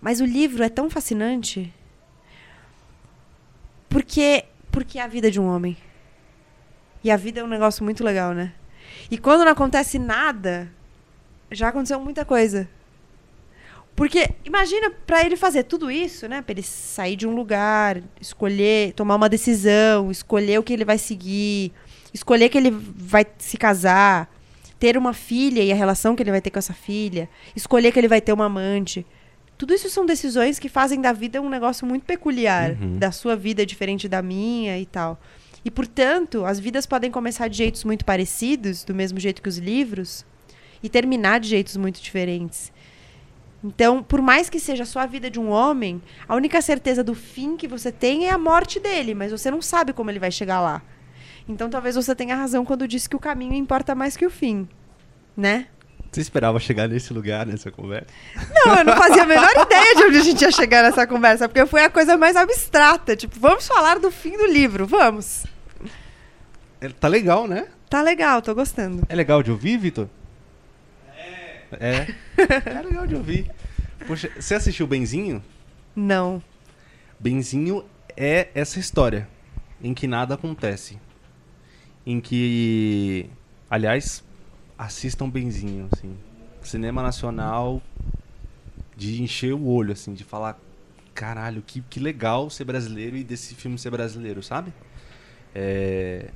Mas 0.00 0.20
o 0.20 0.24
livro 0.24 0.62
é 0.62 0.68
tão 0.68 0.88
fascinante 0.88 1.72
porque 3.88 4.44
porque 4.70 4.98
é 4.98 5.02
a 5.02 5.08
vida 5.08 5.30
de 5.30 5.40
um 5.40 5.46
homem. 5.46 5.76
E 7.02 7.10
a 7.10 7.16
vida 7.16 7.40
é 7.40 7.44
um 7.44 7.48
negócio 7.48 7.82
muito 7.82 8.04
legal, 8.04 8.32
né? 8.32 8.52
E 9.10 9.18
quando 9.18 9.44
não 9.44 9.52
acontece 9.52 9.98
nada, 9.98 10.70
já 11.50 11.68
aconteceu 11.68 11.98
muita 12.00 12.24
coisa. 12.24 12.68
Porque 13.96 14.30
imagina 14.44 14.90
para 14.90 15.24
ele 15.24 15.36
fazer 15.36 15.64
tudo 15.64 15.90
isso, 15.90 16.28
né? 16.28 16.40
Para 16.40 16.52
ele 16.52 16.62
sair 16.62 17.16
de 17.16 17.26
um 17.26 17.34
lugar, 17.34 18.00
escolher, 18.20 18.92
tomar 18.92 19.16
uma 19.16 19.28
decisão, 19.28 20.10
escolher 20.10 20.58
o 20.58 20.62
que 20.62 20.72
ele 20.72 20.84
vai 20.84 20.96
seguir, 20.96 21.72
escolher 22.14 22.48
que 22.48 22.56
ele 22.56 22.70
vai 22.70 23.26
se 23.38 23.56
casar, 23.56 24.30
ter 24.80 24.96
uma 24.96 25.12
filha 25.12 25.62
e 25.62 25.70
a 25.70 25.74
relação 25.76 26.16
que 26.16 26.22
ele 26.22 26.30
vai 26.32 26.40
ter 26.40 26.50
com 26.50 26.58
essa 26.58 26.72
filha, 26.72 27.28
escolher 27.54 27.92
que 27.92 28.00
ele 28.00 28.08
vai 28.08 28.20
ter 28.20 28.32
uma 28.32 28.46
amante. 28.46 29.06
Tudo 29.56 29.74
isso 29.74 29.88
são 29.90 30.06
decisões 30.06 30.58
que 30.58 30.68
fazem 30.70 31.00
da 31.02 31.12
vida 31.12 31.40
um 31.40 31.48
negócio 31.50 31.86
muito 31.86 32.04
peculiar, 32.06 32.70
Uhum. 32.80 32.98
da 32.98 33.12
sua 33.12 33.36
vida 33.36 33.64
diferente 33.66 34.08
da 34.08 34.22
minha 34.22 34.78
e 34.78 34.86
tal. 34.86 35.20
E 35.62 35.70
portanto, 35.70 36.46
as 36.46 36.58
vidas 36.58 36.86
podem 36.86 37.10
começar 37.10 37.46
de 37.46 37.58
jeitos 37.58 37.84
muito 37.84 38.02
parecidos, 38.04 38.82
do 38.82 38.94
mesmo 38.94 39.20
jeito 39.20 39.42
que 39.42 39.48
os 39.50 39.58
livros, 39.58 40.24
e 40.82 40.88
terminar 40.88 41.38
de 41.40 41.48
jeitos 41.48 41.76
muito 41.76 42.00
diferentes. 42.00 42.72
Então, 43.62 44.02
por 44.02 44.22
mais 44.22 44.48
que 44.48 44.58
seja 44.58 44.86
só 44.86 45.00
a 45.00 45.06
vida 45.06 45.28
de 45.30 45.38
um 45.38 45.50
homem, 45.50 46.00
a 46.26 46.34
única 46.34 46.62
certeza 46.62 47.04
do 47.04 47.14
fim 47.14 47.58
que 47.58 47.68
você 47.68 47.92
tem 47.92 48.26
é 48.26 48.30
a 48.30 48.38
morte 48.38 48.80
dele, 48.80 49.14
mas 49.14 49.30
você 49.30 49.50
não 49.50 49.60
sabe 49.60 49.92
como 49.92 50.10
ele 50.10 50.18
vai 50.18 50.30
chegar 50.30 50.60
lá. 50.62 50.80
Então, 51.48 51.68
talvez 51.70 51.94
você 51.96 52.14
tenha 52.14 52.36
razão 52.36 52.64
quando 52.64 52.86
disse 52.88 53.08
que 53.08 53.16
o 53.16 53.20
caminho 53.20 53.54
importa 53.54 53.94
mais 53.94 54.16
que 54.16 54.26
o 54.26 54.30
fim, 54.30 54.68
né? 55.36 55.66
Você 56.10 56.20
esperava 56.20 56.58
chegar 56.58 56.88
nesse 56.88 57.12
lugar, 57.12 57.46
nessa 57.46 57.70
conversa? 57.70 58.08
Não, 58.52 58.78
eu 58.78 58.84
não 58.84 58.96
fazia 58.98 59.22
a 59.22 59.26
menor 59.26 59.50
ideia 59.50 59.94
de 59.94 60.02
onde 60.04 60.18
a 60.18 60.22
gente 60.22 60.42
ia 60.42 60.50
chegar 60.50 60.82
nessa 60.82 61.06
conversa, 61.06 61.48
porque 61.48 61.64
foi 61.66 61.84
a 61.84 61.90
coisa 61.90 62.16
mais 62.16 62.34
abstrata. 62.34 63.14
Tipo, 63.14 63.38
vamos 63.38 63.66
falar 63.66 63.98
do 64.00 64.10
fim 64.10 64.36
do 64.36 64.46
livro, 64.46 64.86
vamos. 64.86 65.44
É, 66.80 66.88
Tá 66.88 67.06
legal, 67.06 67.46
né? 67.46 67.68
Tá 67.88 68.02
legal, 68.02 68.42
tô 68.42 68.54
gostando. 68.54 69.04
É 69.08 69.14
legal 69.14 69.42
de 69.42 69.50
ouvir, 69.52 69.76
Vitor? 69.76 70.08
É. 71.72 72.08
É 72.36 72.82
legal 72.82 73.06
de 73.06 73.14
ouvir. 73.14 73.50
Poxa, 74.06 74.30
você 74.38 74.54
assistiu 74.54 74.86
Benzinho? 74.86 75.42
Não. 75.94 76.42
Benzinho 77.18 77.84
é 78.16 78.48
essa 78.54 78.80
história 78.80 79.28
em 79.82 79.94
que 79.94 80.06
nada 80.06 80.34
acontece. 80.34 80.98
Em 82.06 82.20
que. 82.20 83.28
Aliás, 83.68 84.24
assistam 84.78 85.28
Benzinho, 85.28 85.88
assim. 85.92 86.16
Cinema 86.62 87.02
nacional 87.02 87.82
de 88.96 89.22
encher 89.22 89.54
o 89.54 89.66
olho, 89.66 89.92
assim, 89.92 90.12
de 90.14 90.24
falar. 90.24 90.58
Caralho, 91.14 91.62
que, 91.66 91.82
que 91.82 92.00
legal 92.00 92.48
ser 92.48 92.64
brasileiro 92.64 93.16
e 93.16 93.24
desse 93.24 93.54
filme 93.54 93.78
ser 93.78 93.90
brasileiro, 93.90 94.42
sabe? 94.42 94.72
É. 95.54 96.30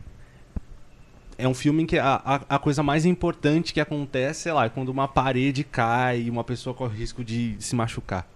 É 1.36 1.48
um 1.48 1.54
filme 1.54 1.82
em 1.82 1.86
que 1.86 1.98
a, 1.98 2.14
a, 2.24 2.34
a 2.48 2.58
coisa 2.58 2.82
mais 2.82 3.04
importante 3.04 3.72
que 3.72 3.80
acontece, 3.80 4.42
sei 4.42 4.52
lá, 4.52 4.66
é 4.66 4.68
quando 4.68 4.90
uma 4.90 5.08
parede 5.08 5.64
cai 5.64 6.22
e 6.22 6.30
uma 6.30 6.44
pessoa 6.44 6.74
corre 6.74 6.96
risco 6.96 7.24
de 7.24 7.56
se 7.58 7.74
machucar. 7.74 8.28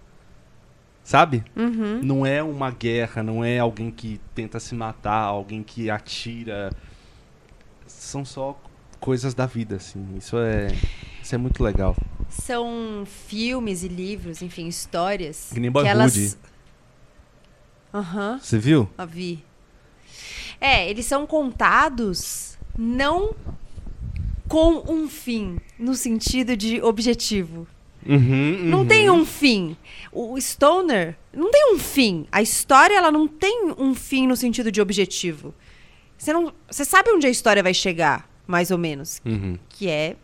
Sabe? 1.01 1.43
Uhum. 1.55 2.01
Não 2.03 2.25
é 2.25 2.43
uma 2.43 2.69
guerra, 2.69 3.23
não 3.23 3.43
é 3.43 3.57
alguém 3.57 3.89
que 3.89 4.19
tenta 4.35 4.59
se 4.59 4.75
matar, 4.75 5.21
alguém 5.23 5.63
que 5.63 5.89
atira. 5.89 6.71
São 7.89 8.23
só 8.23 8.59
coisas 8.99 9.33
da 9.33 9.45
vida, 9.45 9.77
assim. 9.77 10.05
Isso 10.17 10.37
é, 10.37 10.67
isso 11.21 11.35
é 11.35 11.37
muito 11.37 11.63
legal. 11.63 11.95
São 12.29 13.03
filmes 13.05 13.83
e 13.83 13.87
livros, 13.87 14.41
enfim, 14.41 14.67
histórias. 14.67 15.49
Que 15.53 15.59
nem 15.59 15.71
Boyhood. 15.71 15.91
elas... 15.91 16.37
Aham. 17.93 18.39
Você 18.41 18.57
viu? 18.57 18.89
A 18.97 19.05
vi. 19.05 19.43
É, 20.61 20.89
eles 20.89 21.05
são 21.05 21.25
contados 21.25 22.57
não 22.77 23.33
com 24.47 24.83
um 24.91 25.07
fim, 25.07 25.59
no 25.77 25.95
sentido 25.95 26.55
de 26.55 26.81
objetivo. 26.81 27.67
Uhum, 28.05 28.63
Não 28.65 28.85
tem 28.85 29.09
um 29.09 29.25
fim. 29.25 29.75
O 30.11 30.39
Stoner 30.39 31.17
não 31.33 31.51
tem 31.51 31.73
um 31.73 31.77
fim. 31.77 32.25
A 32.31 32.41
história 32.41 32.95
ela 32.95 33.11
não 33.11 33.27
tem 33.27 33.73
um 33.77 33.93
fim 33.93 34.25
no 34.25 34.35
sentido 34.35 34.71
de 34.71 34.81
objetivo. 34.81 35.53
Você 36.19 36.33
não, 36.33 36.53
você 36.69 36.83
sabe 36.83 37.09
onde 37.11 37.25
a 37.25 37.29
história 37.29 37.63
vai 37.63 37.73
chegar, 37.73 38.29
mais 38.45 38.69
ou 38.71 38.77
menos, 38.77 39.21
Uhum. 39.25 39.57
que 39.69 39.89
é, 39.89 40.15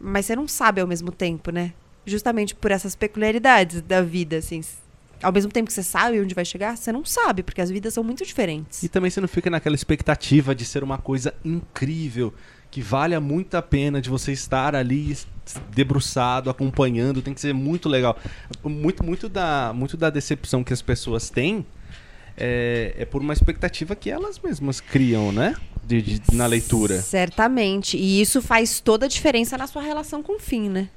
mas 0.00 0.24
você 0.26 0.36
não 0.36 0.46
sabe 0.46 0.80
ao 0.80 0.86
mesmo 0.86 1.10
tempo, 1.10 1.50
né? 1.50 1.72
Justamente 2.06 2.54
por 2.54 2.70
essas 2.70 2.94
peculiaridades 2.94 3.82
da 3.82 4.00
vida, 4.00 4.36
assim. 4.38 4.62
Ao 5.22 5.32
mesmo 5.32 5.50
tempo 5.50 5.66
que 5.66 5.72
você 5.72 5.82
sabe 5.82 6.20
onde 6.20 6.34
vai 6.34 6.44
chegar, 6.44 6.76
você 6.76 6.92
não 6.92 7.04
sabe, 7.04 7.42
porque 7.42 7.60
as 7.60 7.70
vidas 7.70 7.92
são 7.94 8.04
muito 8.04 8.24
diferentes. 8.24 8.82
E 8.82 8.88
também 8.88 9.10
você 9.10 9.20
não 9.20 9.26
fica 9.26 9.50
naquela 9.50 9.74
expectativa 9.74 10.54
de 10.54 10.64
ser 10.64 10.84
uma 10.84 10.98
coisa 10.98 11.34
incrível, 11.44 12.32
que 12.70 12.80
valha 12.82 13.18
muito 13.20 13.56
a 13.56 13.62
pena 13.62 14.00
de 14.00 14.08
você 14.10 14.30
estar 14.32 14.76
ali 14.76 15.16
debruçado, 15.74 16.50
acompanhando, 16.50 17.22
tem 17.22 17.32
que 17.34 17.40
ser 17.40 17.54
muito 17.54 17.88
legal. 17.88 18.16
Muito, 18.62 19.02
muito, 19.04 19.28
da, 19.28 19.72
muito 19.74 19.96
da 19.96 20.10
decepção 20.10 20.62
que 20.62 20.72
as 20.72 20.82
pessoas 20.82 21.30
têm 21.30 21.64
é, 22.36 22.94
é 22.98 23.04
por 23.04 23.20
uma 23.22 23.32
expectativa 23.32 23.94
que 23.96 24.10
elas 24.10 24.38
mesmas 24.38 24.80
criam, 24.80 25.32
né? 25.32 25.54
De, 25.84 26.02
de- 26.02 26.20
na 26.34 26.46
leitura. 26.46 27.00
Certamente. 27.00 27.96
E 27.96 28.20
isso 28.20 28.42
faz 28.42 28.80
toda 28.80 29.06
a 29.06 29.08
diferença 29.08 29.56
na 29.56 29.66
sua 29.66 29.82
relação 29.82 30.22
com 30.22 30.36
o 30.36 30.38
fim, 30.38 30.68
né? 30.68 30.88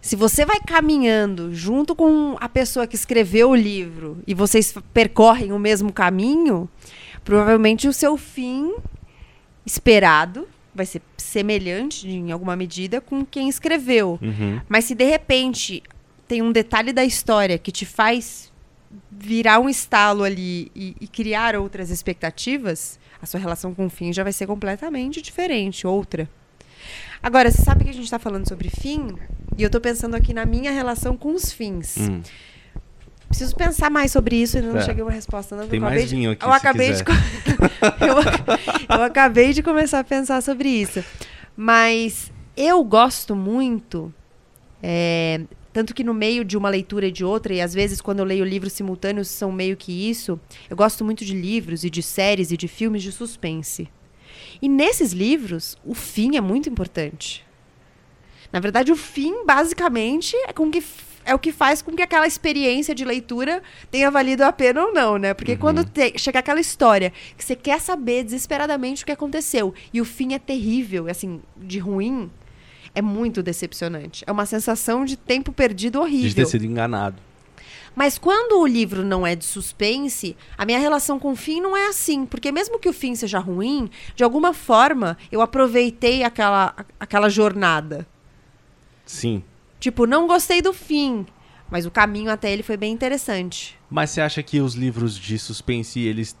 Se 0.00 0.14
você 0.14 0.46
vai 0.46 0.60
caminhando 0.60 1.52
junto 1.52 1.94
com 1.96 2.36
a 2.40 2.48
pessoa 2.48 2.86
que 2.86 2.94
escreveu 2.94 3.50
o 3.50 3.54
livro 3.56 4.18
e 4.26 4.32
vocês 4.34 4.72
percorrem 4.94 5.50
o 5.52 5.58
mesmo 5.58 5.92
caminho, 5.92 6.68
provavelmente 7.24 7.88
o 7.88 7.92
seu 7.92 8.16
fim 8.16 8.72
esperado 9.66 10.48
vai 10.74 10.86
ser 10.86 11.02
semelhante 11.16 12.08
em 12.08 12.30
alguma 12.30 12.54
medida 12.54 13.00
com 13.00 13.24
quem 13.26 13.48
escreveu. 13.48 14.18
Uhum. 14.22 14.60
Mas 14.68 14.84
se 14.84 14.94
de 14.94 15.04
repente 15.04 15.82
tem 16.28 16.40
um 16.42 16.52
detalhe 16.52 16.92
da 16.92 17.04
história 17.04 17.58
que 17.58 17.72
te 17.72 17.84
faz 17.84 18.47
virar 19.10 19.58
um 19.60 19.68
estalo 19.68 20.22
ali 20.24 20.70
e, 20.74 20.96
e 21.00 21.06
criar 21.06 21.54
outras 21.56 21.90
expectativas, 21.90 22.98
a 23.20 23.26
sua 23.26 23.38
relação 23.40 23.74
com 23.74 23.86
o 23.86 23.90
fim 23.90 24.12
já 24.12 24.22
vai 24.22 24.32
ser 24.32 24.46
completamente 24.46 25.20
diferente, 25.20 25.86
outra. 25.86 26.28
Agora, 27.22 27.50
você 27.50 27.62
sabe 27.62 27.84
que 27.84 27.90
a 27.90 27.92
gente 27.94 28.04
está 28.04 28.18
falando 28.18 28.48
sobre 28.48 28.70
fim, 28.70 29.14
e 29.56 29.62
eu 29.62 29.66
estou 29.66 29.80
pensando 29.80 30.14
aqui 30.14 30.32
na 30.32 30.46
minha 30.46 30.70
relação 30.70 31.16
com 31.16 31.34
os 31.34 31.52
fins. 31.52 31.96
Hum. 31.98 32.22
Preciso 33.28 33.54
pensar 33.56 33.90
mais 33.90 34.10
sobre 34.12 34.36
isso, 34.36 34.56
ainda 34.56 34.72
não 34.72 34.78
É. 34.80 34.84
cheguei 34.84 35.02
a 35.02 35.04
uma 35.04 35.12
resposta. 35.12 35.54
Não, 35.54 35.66
Tem 35.68 35.78
eu 35.78 35.82
mais 35.84 36.08
de- 36.08 36.14
vinho 36.16 36.30
aqui, 36.30 36.44
Eu 36.46 36.52
acabei 36.52 36.90
quiser. 36.92 37.04
de. 37.04 37.10
eu, 38.88 38.96
eu 38.96 39.02
acabei 39.02 39.52
de 39.52 39.62
começar 39.62 39.98
a 39.98 40.04
pensar 40.04 40.40
sobre 40.42 40.68
isso. 40.70 41.04
Mas 41.56 42.32
eu 42.56 42.82
gosto 42.84 43.34
muito. 43.36 44.14
é, 44.82 45.40
tanto 45.78 45.94
que 45.94 46.02
no 46.02 46.12
meio 46.12 46.44
de 46.44 46.56
uma 46.56 46.68
leitura 46.68 47.06
e 47.06 47.12
de 47.12 47.24
outra, 47.24 47.54
e 47.54 47.60
às 47.60 47.72
vezes 47.72 48.00
quando 48.00 48.18
eu 48.18 48.24
leio 48.24 48.44
livros 48.44 48.72
simultâneos 48.72 49.28
são 49.28 49.52
meio 49.52 49.76
que 49.76 50.10
isso, 50.10 50.40
eu 50.68 50.76
gosto 50.76 51.04
muito 51.04 51.24
de 51.24 51.32
livros 51.32 51.84
e 51.84 51.88
de 51.88 52.02
séries 52.02 52.50
e 52.50 52.56
de 52.56 52.66
filmes 52.66 53.00
de 53.00 53.12
suspense. 53.12 53.88
E 54.60 54.68
nesses 54.68 55.12
livros, 55.12 55.76
o 55.84 55.94
fim 55.94 56.36
é 56.36 56.40
muito 56.40 56.68
importante. 56.68 57.46
Na 58.52 58.58
verdade, 58.58 58.90
o 58.90 58.96
fim, 58.96 59.44
basicamente, 59.44 60.34
é, 60.48 60.52
com 60.52 60.68
que, 60.68 60.82
é 61.24 61.32
o 61.32 61.38
que 61.38 61.52
faz 61.52 61.80
com 61.80 61.92
que 61.92 62.02
aquela 62.02 62.26
experiência 62.26 62.92
de 62.92 63.04
leitura 63.04 63.62
tenha 63.88 64.10
valido 64.10 64.42
a 64.42 64.50
pena 64.50 64.84
ou 64.84 64.92
não, 64.92 65.16
né? 65.16 65.32
Porque 65.32 65.56
quando 65.56 65.84
te- 65.84 66.18
chega 66.18 66.40
aquela 66.40 66.58
história 66.58 67.12
que 67.36 67.44
você 67.44 67.54
quer 67.54 67.80
saber 67.80 68.24
desesperadamente 68.24 69.04
o 69.04 69.06
que 69.06 69.12
aconteceu 69.12 69.72
e 69.94 70.00
o 70.00 70.04
fim 70.04 70.34
é 70.34 70.40
terrível, 70.40 71.06
assim, 71.08 71.40
de 71.56 71.78
ruim, 71.78 72.28
é 72.94 73.02
muito 73.02 73.42
decepcionante. 73.42 74.24
É 74.26 74.32
uma 74.32 74.46
sensação 74.46 75.04
de 75.04 75.16
tempo 75.16 75.52
perdido 75.52 75.92
De 75.92 75.98
horrível. 75.98 76.34
ter 76.34 76.46
sido 76.46 76.64
enganado. 76.64 77.16
Mas 77.94 78.16
quando 78.16 78.60
o 78.60 78.66
livro 78.66 79.04
não 79.04 79.26
é 79.26 79.34
de 79.34 79.44
suspense, 79.44 80.36
a 80.56 80.64
minha 80.64 80.78
relação 80.78 81.18
com 81.18 81.32
o 81.32 81.36
fim 81.36 81.60
não 81.60 81.76
é 81.76 81.88
assim. 81.88 82.24
Porque 82.24 82.52
mesmo 82.52 82.78
que 82.78 82.88
o 82.88 82.92
fim 82.92 83.14
seja 83.16 83.38
ruim, 83.40 83.90
de 84.14 84.22
alguma 84.22 84.52
forma 84.54 85.16
eu 85.32 85.40
aproveitei 85.40 86.22
aquela, 86.22 86.74
aquela 87.00 87.28
jornada. 87.28 88.06
Sim. 89.04 89.42
Tipo, 89.80 90.06
não 90.06 90.26
gostei 90.26 90.60
do 90.62 90.72
fim, 90.72 91.26
mas 91.70 91.86
o 91.86 91.90
caminho 91.90 92.30
até 92.30 92.52
ele 92.52 92.62
foi 92.62 92.76
bem 92.76 92.92
interessante. 92.92 93.76
Mas 93.90 94.10
você 94.10 94.20
acha 94.20 94.42
que 94.42 94.60
os 94.60 94.74
livros 94.74 95.16
de 95.18 95.38
suspense, 95.38 96.00
eles 96.00 96.36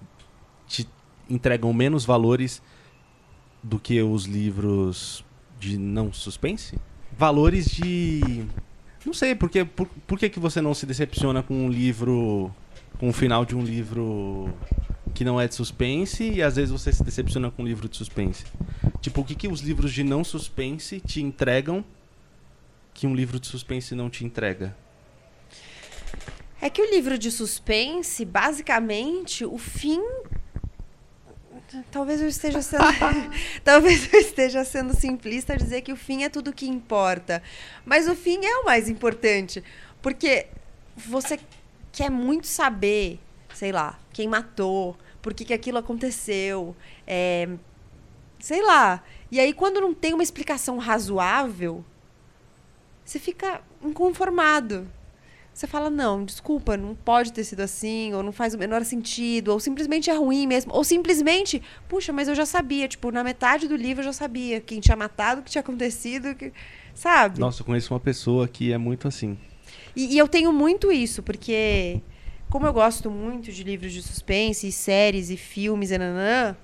te 0.66 0.88
entregam 1.28 1.72
menos 1.72 2.04
valores 2.04 2.62
do 3.62 3.78
que 3.78 4.00
os 4.02 4.24
livros 4.26 5.24
de 5.58 5.78
não 5.78 6.12
suspense? 6.12 6.78
Valores 7.16 7.66
de... 7.66 8.46
Não 9.04 9.12
sei, 9.12 9.34
porque, 9.34 9.64
por, 9.64 9.86
por 10.06 10.18
que, 10.18 10.28
que 10.28 10.38
você 10.38 10.60
não 10.60 10.74
se 10.74 10.84
decepciona 10.84 11.42
com 11.42 11.54
um 11.54 11.68
livro. 11.68 12.52
com 12.98 13.08
o 13.08 13.12
final 13.12 13.44
de 13.44 13.56
um 13.56 13.62
livro 13.62 14.52
que 15.14 15.24
não 15.24 15.40
é 15.40 15.48
de 15.48 15.54
suspense 15.54 16.30
e 16.30 16.42
às 16.42 16.56
vezes 16.56 16.70
você 16.70 16.92
se 16.92 17.02
decepciona 17.02 17.50
com 17.50 17.62
um 17.62 17.66
livro 17.66 17.88
de 17.88 17.96
suspense? 17.96 18.44
Tipo, 19.00 19.22
o 19.22 19.24
que, 19.24 19.34
que 19.34 19.48
os 19.48 19.60
livros 19.60 19.92
de 19.92 20.04
não 20.04 20.22
suspense 20.22 21.00
te 21.00 21.22
entregam 21.22 21.84
que 22.92 23.06
um 23.06 23.14
livro 23.14 23.38
de 23.38 23.46
suspense 23.46 23.94
não 23.94 24.10
te 24.10 24.24
entrega? 24.24 24.76
É 26.60 26.68
que 26.68 26.82
o 26.82 26.90
livro 26.90 27.16
de 27.16 27.30
suspense, 27.30 28.24
basicamente, 28.24 29.44
o 29.44 29.56
fim. 29.56 30.02
Talvez 31.90 32.20
eu 32.20 32.28
esteja 32.28 32.62
sendo. 32.62 32.82
Talvez 33.62 34.12
eu 34.12 34.20
esteja 34.20 34.64
sendo 34.64 34.94
simplista 34.94 35.56
dizer 35.56 35.82
que 35.82 35.92
o 35.92 35.96
fim 35.96 36.22
é 36.22 36.28
tudo 36.28 36.52
que 36.52 36.66
importa. 36.66 37.42
Mas 37.84 38.08
o 38.08 38.14
fim 38.14 38.44
é 38.44 38.58
o 38.58 38.64
mais 38.64 38.88
importante. 38.88 39.62
Porque 40.00 40.46
você 40.96 41.38
quer 41.92 42.10
muito 42.10 42.46
saber, 42.46 43.20
sei 43.54 43.72
lá, 43.72 43.98
quem 44.12 44.28
matou, 44.28 44.96
por 45.20 45.34
que, 45.34 45.44
que 45.44 45.52
aquilo 45.52 45.78
aconteceu. 45.78 46.74
É, 47.06 47.48
sei 48.40 48.62
lá. 48.62 49.02
E 49.30 49.38
aí, 49.38 49.52
quando 49.52 49.80
não 49.80 49.92
tem 49.92 50.14
uma 50.14 50.22
explicação 50.22 50.78
razoável, 50.78 51.84
você 53.04 53.18
fica 53.18 53.60
inconformado. 53.82 54.88
Você 55.58 55.66
fala, 55.66 55.90
não, 55.90 56.24
desculpa, 56.24 56.76
não 56.76 56.94
pode 56.94 57.32
ter 57.32 57.42
sido 57.42 57.62
assim, 57.62 58.14
ou 58.14 58.22
não 58.22 58.30
faz 58.30 58.54
o 58.54 58.58
menor 58.58 58.84
sentido, 58.84 59.48
ou 59.48 59.58
simplesmente 59.58 60.08
é 60.08 60.14
ruim 60.14 60.46
mesmo, 60.46 60.72
ou 60.72 60.84
simplesmente, 60.84 61.60
puxa, 61.88 62.12
mas 62.12 62.28
eu 62.28 62.34
já 62.36 62.46
sabia, 62.46 62.86
tipo, 62.86 63.10
na 63.10 63.24
metade 63.24 63.66
do 63.66 63.74
livro 63.74 64.02
eu 64.02 64.04
já 64.04 64.12
sabia 64.12 64.60
quem 64.60 64.78
tinha 64.78 64.96
matado, 64.96 65.40
o 65.40 65.42
que 65.42 65.50
tinha 65.50 65.58
acontecido, 65.58 66.32
que... 66.36 66.52
sabe? 66.94 67.40
Nossa, 67.40 67.62
eu 67.62 67.66
conheço 67.66 67.92
uma 67.92 67.98
pessoa 67.98 68.46
que 68.46 68.72
é 68.72 68.78
muito 68.78 69.08
assim. 69.08 69.36
E, 69.96 70.14
e 70.14 70.18
eu 70.18 70.28
tenho 70.28 70.52
muito 70.52 70.92
isso, 70.92 71.24
porque 71.24 72.00
como 72.48 72.64
eu 72.64 72.72
gosto 72.72 73.10
muito 73.10 73.50
de 73.50 73.64
livros 73.64 73.92
de 73.92 74.00
suspense, 74.00 74.68
e 74.68 74.70
séries 74.70 75.28
e 75.28 75.36
filmes, 75.36 75.90
e 75.90 75.98
nanã, 75.98 76.56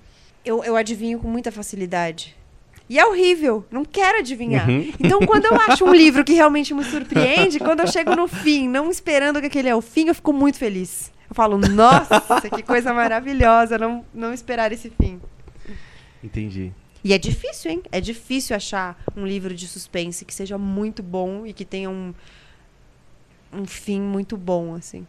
eu, 0.45 0.63
eu 0.63 0.77
adivinho 0.77 1.19
com 1.19 1.27
muita 1.27 1.51
facilidade. 1.51 2.37
E 2.89 2.99
é 2.99 3.07
horrível, 3.07 3.65
não 3.71 3.85
quero 3.85 4.19
adivinhar. 4.19 4.69
Uhum. 4.69 4.93
Então, 5.01 5.21
quando 5.21 5.47
eu 5.47 5.55
acho 5.55 5.85
um 5.85 5.93
livro 5.95 6.23
que 6.23 6.35
realmente 6.35 6.75
me 6.75 6.85
surpreende, 6.85 7.59
quando 7.59 7.81
eu 7.81 7.87
chego 7.87 8.15
no 8.15 8.29
fim, 8.29 8.69
não 8.69 8.91
esperando 8.91 9.41
que 9.41 9.47
aquele 9.47 9.69
é 9.69 9.75
o 9.75 9.81
fim, 9.81 10.09
eu 10.09 10.15
fico 10.15 10.33
muito 10.33 10.59
feliz. 10.59 11.11
Eu 11.29 11.35
falo, 11.35 11.57
nossa, 11.57 12.51
que 12.55 12.63
coisa 12.63 12.93
maravilhosa, 12.93 13.79
não, 13.79 14.05
não 14.13 14.35
esperar 14.35 14.71
esse 14.71 14.91
fim. 14.91 15.19
Entendi. 16.23 16.73
E 17.03 17.13
é 17.13 17.19
difícil, 17.19 17.71
hein? 17.71 17.83
É 17.91 18.01
difícil 18.01 18.55
achar 18.55 19.03
um 19.17 19.27
livro 19.27 19.55
de 19.55 19.67
suspense 19.67 20.25
que 20.25 20.35
seja 20.35 20.59
muito 20.59 21.03
bom 21.03 21.47
e 21.47 21.53
que 21.53 21.65
tenha 21.65 21.89
um, 21.89 22.15
um 23.53 23.67
fim 23.67 24.01
muito 24.01 24.37
bom, 24.37 24.75
assim. 24.75 25.07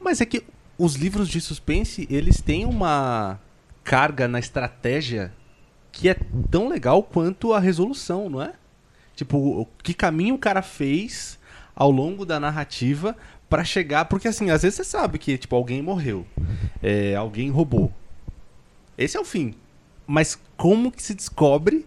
Mas 0.00 0.20
é 0.20 0.26
que 0.26 0.44
os 0.78 0.94
livros 0.94 1.28
de 1.28 1.40
suspense, 1.40 2.06
eles 2.10 2.40
têm 2.40 2.64
uma 2.64 3.40
carga 3.82 4.28
na 4.28 4.38
estratégia 4.38 5.32
que 5.92 6.08
é 6.08 6.16
tão 6.50 6.68
legal 6.68 7.02
quanto 7.02 7.52
a 7.52 7.58
resolução, 7.58 8.28
não 8.28 8.42
é? 8.42 8.52
Tipo, 9.14 9.36
o 9.36 9.66
que 9.82 9.92
caminho 9.92 10.34
o 10.34 10.38
cara 10.38 10.62
fez 10.62 11.38
ao 11.74 11.90
longo 11.90 12.24
da 12.24 12.40
narrativa 12.40 13.16
pra 13.48 13.64
chegar, 13.64 14.04
porque 14.04 14.28
assim, 14.28 14.50
às 14.50 14.62
vezes 14.62 14.76
você 14.76 14.84
sabe 14.84 15.18
que 15.18 15.36
tipo 15.36 15.56
alguém 15.56 15.82
morreu, 15.82 16.26
é, 16.82 17.14
alguém 17.16 17.50
roubou. 17.50 17.92
Esse 18.96 19.16
é 19.16 19.20
o 19.20 19.24
fim. 19.24 19.54
Mas 20.06 20.38
como 20.56 20.90
que 20.92 21.02
se 21.02 21.14
descobre 21.14 21.86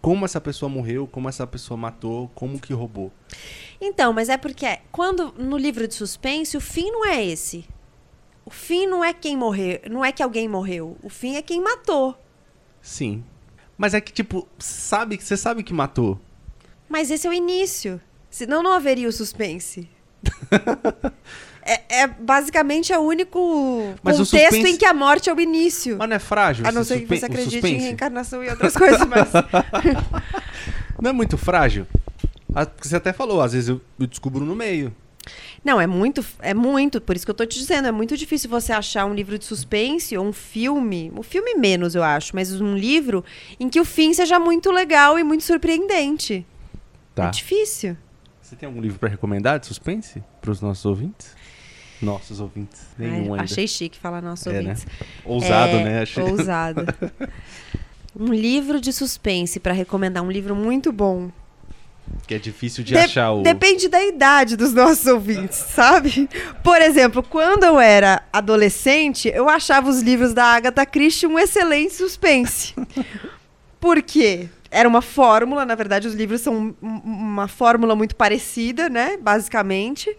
como 0.00 0.24
essa 0.24 0.40
pessoa 0.40 0.68
morreu, 0.68 1.06
como 1.06 1.28
essa 1.28 1.46
pessoa 1.46 1.76
matou, 1.76 2.30
como 2.34 2.58
que 2.58 2.72
roubou? 2.72 3.12
Então, 3.80 4.12
mas 4.12 4.28
é 4.28 4.36
porque 4.36 4.78
quando 4.90 5.32
no 5.36 5.56
livro 5.56 5.86
de 5.86 5.94
suspense 5.94 6.56
o 6.56 6.60
fim 6.60 6.90
não 6.90 7.06
é 7.06 7.24
esse. 7.24 7.66
O 8.44 8.50
fim 8.50 8.86
não 8.86 9.04
é 9.04 9.12
quem 9.12 9.36
morreu, 9.36 9.80
não 9.90 10.04
é 10.04 10.12
que 10.12 10.22
alguém 10.22 10.48
morreu. 10.48 10.96
O 11.02 11.08
fim 11.08 11.36
é 11.36 11.42
quem 11.42 11.60
matou. 11.60 12.16
Sim. 12.80 13.22
Mas 13.80 13.94
é 13.94 14.00
que 14.02 14.12
tipo, 14.12 14.46
sabe, 14.58 15.16
você 15.18 15.38
sabe 15.38 15.62
que 15.62 15.72
matou. 15.72 16.20
Mas 16.86 17.10
esse 17.10 17.26
é 17.26 17.30
o 17.30 17.32
início. 17.32 17.98
Senão 18.28 18.62
não 18.62 18.74
haveria 18.74 19.08
o 19.08 19.12
suspense. 19.12 19.88
é, 21.64 22.02
é 22.02 22.06
basicamente 22.06 22.92
o 22.92 23.00
único 23.00 23.94
Mas 24.02 24.20
o 24.20 24.24
contexto 24.26 24.50
suspense- 24.50 24.68
em 24.74 24.76
que 24.76 24.84
a 24.84 24.92
morte 24.92 25.30
é 25.30 25.34
o 25.34 25.40
início. 25.40 25.96
Mas 25.96 26.10
não 26.10 26.16
é 26.16 26.18
frágil? 26.18 26.66
A 26.66 26.72
não 26.72 26.84
ser 26.84 27.00
que 27.00 27.06
você 27.06 27.24
o 27.24 27.26
acredite 27.26 27.66
em 27.68 27.78
reencarnação 27.78 28.44
e 28.44 28.50
outras 28.50 28.76
coisas, 28.76 29.00
mas. 29.06 29.30
Não 31.00 31.08
é 31.08 31.12
muito 31.14 31.38
frágil? 31.38 31.86
Porque 32.52 32.86
Você 32.86 32.96
até 32.96 33.10
falou, 33.14 33.40
às 33.40 33.54
vezes 33.54 33.70
eu, 33.70 33.80
eu 33.98 34.06
descubro 34.06 34.44
no 34.44 34.54
meio. 34.54 34.94
Não, 35.64 35.80
é 35.80 35.86
muito, 35.86 36.24
é 36.40 36.54
muito, 36.54 37.00
por 37.00 37.14
isso 37.14 37.24
que 37.26 37.30
eu 37.30 37.34
tô 37.34 37.44
te 37.44 37.58
dizendo, 37.58 37.86
é 37.88 37.92
muito 37.92 38.16
difícil 38.16 38.48
você 38.48 38.72
achar 38.72 39.04
um 39.04 39.14
livro 39.14 39.38
de 39.38 39.44
suspense 39.44 40.16
ou 40.16 40.24
um 40.26 40.32
filme, 40.32 41.12
o 41.16 41.22
filme 41.22 41.54
menos, 41.54 41.94
eu 41.94 42.02
acho, 42.02 42.34
mas 42.34 42.58
um 42.60 42.74
livro 42.76 43.24
em 43.58 43.68
que 43.68 43.78
o 43.80 43.84
fim 43.84 44.14
seja 44.14 44.38
muito 44.38 44.70
legal 44.70 45.18
e 45.18 45.22
muito 45.22 45.44
surpreendente. 45.44 46.46
Tá. 47.14 47.26
É 47.28 47.30
difícil. 47.30 47.96
Você 48.40 48.56
tem 48.56 48.66
algum 48.66 48.80
livro 48.80 48.98
pra 48.98 49.08
recomendar 49.08 49.58
de 49.60 49.66
suspense 49.66 50.22
pros 50.40 50.60
nossos 50.60 50.84
ouvintes? 50.86 51.36
Nossos 52.00 52.40
ouvintes. 52.40 52.80
Nenhum 52.98 53.14
Ai, 53.34 53.40
ainda. 53.40 53.42
achei 53.42 53.68
chique 53.68 53.98
falar 53.98 54.22
nossos 54.22 54.46
É, 54.46 54.52
né? 54.62 54.70
ouvintes. 54.70 54.86
Ousado, 55.24 55.76
É, 55.76 55.84
né? 55.84 56.02
Achei... 56.02 56.24
Ousado. 56.24 56.86
um 58.18 58.32
livro 58.32 58.80
de 58.80 58.92
suspense 58.92 59.60
pra 59.60 59.72
recomendar, 59.72 60.22
um 60.22 60.30
livro 60.30 60.56
muito 60.56 60.90
bom. 60.90 61.30
Que 62.26 62.34
é 62.34 62.38
difícil 62.38 62.84
de 62.84 62.92
De- 62.92 62.98
achar 62.98 63.32
o... 63.32 63.42
Depende 63.42 63.88
da 63.88 64.02
idade 64.04 64.56
dos 64.56 64.72
nossos 64.72 65.06
ouvintes, 65.06 65.58
sabe? 65.74 66.28
Por 66.62 66.80
exemplo, 66.80 67.22
quando 67.22 67.64
eu 67.64 67.80
era 67.80 68.22
adolescente, 68.32 69.28
eu 69.34 69.48
achava 69.48 69.88
os 69.90 70.00
livros 70.00 70.32
da 70.32 70.44
Agatha 70.44 70.86
Christie 70.86 71.26
um 71.26 71.38
excelente 71.38 71.94
suspense. 71.94 72.74
Por 73.80 74.02
quê? 74.02 74.48
Era 74.70 74.88
uma 74.88 75.02
fórmula, 75.02 75.64
na 75.66 75.74
verdade, 75.74 76.06
os 76.06 76.14
livros 76.14 76.40
são 76.40 76.74
um- 76.80 77.00
uma 77.04 77.48
fórmula 77.48 77.96
muito 77.96 78.14
parecida, 78.14 78.88
né? 78.88 79.16
Basicamente. 79.16 80.14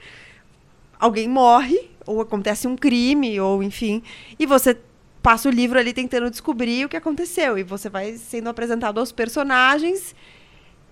Alguém 0.99 1.27
morre, 1.27 1.89
ou 2.05 2.19
acontece 2.21 2.67
um 2.67 2.75
crime, 2.75 3.39
ou 3.39 3.63
enfim. 3.63 4.03
E 4.37 4.45
você 4.45 4.77
passa 5.23 5.47
o 5.47 5.51
livro 5.51 5.79
ali 5.79 5.93
tentando 5.93 6.29
descobrir 6.29 6.85
o 6.85 6.89
que 6.89 6.97
aconteceu. 6.97 7.57
E 7.57 7.63
você 7.63 7.89
vai 7.89 8.13
sendo 8.17 8.49
apresentado 8.49 8.99
aos 8.99 9.11
personagens. 9.11 10.13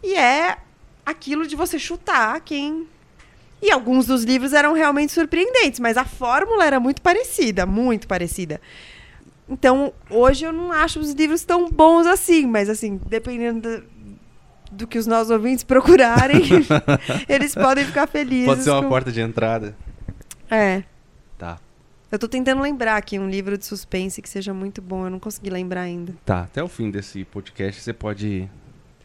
E 0.01 0.15
é 0.15 0.57
aquilo 1.09 1.47
de 1.47 1.55
você 1.55 1.77
chutar 1.79 2.39
quem. 2.41 2.87
E 3.61 3.71
alguns 3.71 4.05
dos 4.05 4.23
livros 4.23 4.53
eram 4.53 4.73
realmente 4.73 5.11
surpreendentes, 5.11 5.79
mas 5.79 5.97
a 5.97 6.05
fórmula 6.05 6.65
era 6.65 6.79
muito 6.79 7.01
parecida, 7.01 7.65
muito 7.65 8.07
parecida. 8.07 8.61
Então, 9.49 9.91
hoje 10.09 10.45
eu 10.45 10.53
não 10.53 10.71
acho 10.71 10.99
os 10.99 11.11
livros 11.11 11.43
tão 11.43 11.69
bons 11.69 12.05
assim, 12.05 12.45
mas 12.45 12.69
assim, 12.69 13.01
dependendo 13.07 13.83
do, 14.71 14.87
que 14.87 14.97
os 14.97 15.07
nossos 15.07 15.31
ouvintes 15.31 15.63
procurarem, 15.65 16.41
eles 17.27 17.53
podem 17.55 17.83
ficar 17.83 18.07
felizes. 18.07 18.45
Pode 18.45 18.63
ser 18.63 18.69
uma 18.69 18.83
com- 18.83 18.89
porta 18.89 19.11
de 19.11 19.19
entrada. 19.19 19.75
É. 20.49 20.83
Tá. 21.37 21.59
Eu 22.11 22.17
tô 22.17 22.27
tentando 22.27 22.61
lembrar 22.61 22.95
aqui 22.95 23.19
um 23.19 23.29
livro 23.29 23.57
de 23.57 23.65
suspense 23.65 24.21
que 24.21 24.29
seja 24.29 24.53
muito 24.53 24.81
bom, 24.81 25.05
eu 25.05 25.09
não 25.09 25.19
consegui 25.19 25.49
lembrar 25.49 25.81
ainda. 25.81 26.15
Tá, 26.25 26.41
até 26.43 26.63
o 26.63 26.67
fim 26.67 26.89
desse 26.89 27.23
podcast 27.25 27.81
você 27.81 27.93
pode... 27.93 28.49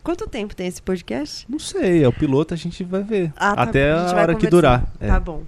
Quanto 0.04 0.28
tempo 0.28 0.54
tem 0.54 0.66
esse 0.66 0.82
podcast? 0.82 1.46
Não 1.50 1.58
sei, 1.58 2.04
é 2.04 2.08
o 2.08 2.12
piloto, 2.12 2.52
a 2.52 2.56
gente 2.56 2.84
vai 2.84 3.02
ver. 3.02 3.32
Ah, 3.34 3.56
tá 3.56 3.62
até 3.62 3.92
bom, 3.94 3.98
a 4.00 4.10
a 4.10 4.14
hora 4.20 4.34
que 4.34 4.46
durar. 4.48 4.86
É. 5.00 5.06
Tá 5.08 5.18
bom. 5.18 5.42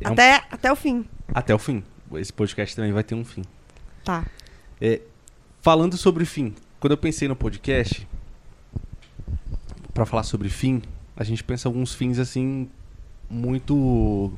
É 0.00 0.08
um- 0.08 0.12
Até, 0.12 0.42
até 0.50 0.72
o 0.72 0.76
fim. 0.76 1.04
Até 1.34 1.52
o 1.54 1.58
fim. 1.58 1.82
Esse 2.14 2.32
podcast 2.32 2.76
também 2.76 2.92
vai 2.92 3.02
ter 3.02 3.16
um 3.16 3.24
fim. 3.24 3.42
Tá. 4.04 4.24
Falando 5.60 5.96
sobre 5.96 6.24
fim, 6.24 6.54
quando 6.78 6.92
eu 6.92 6.96
pensei 6.96 7.26
no 7.26 7.34
podcast, 7.36 8.06
pra 9.92 10.06
falar 10.06 10.22
sobre 10.22 10.48
fim, 10.48 10.80
a 11.16 11.24
gente 11.24 11.42
pensa 11.42 11.68
alguns 11.68 11.92
fins 11.94 12.18
assim 12.18 12.68
muito 13.28 14.32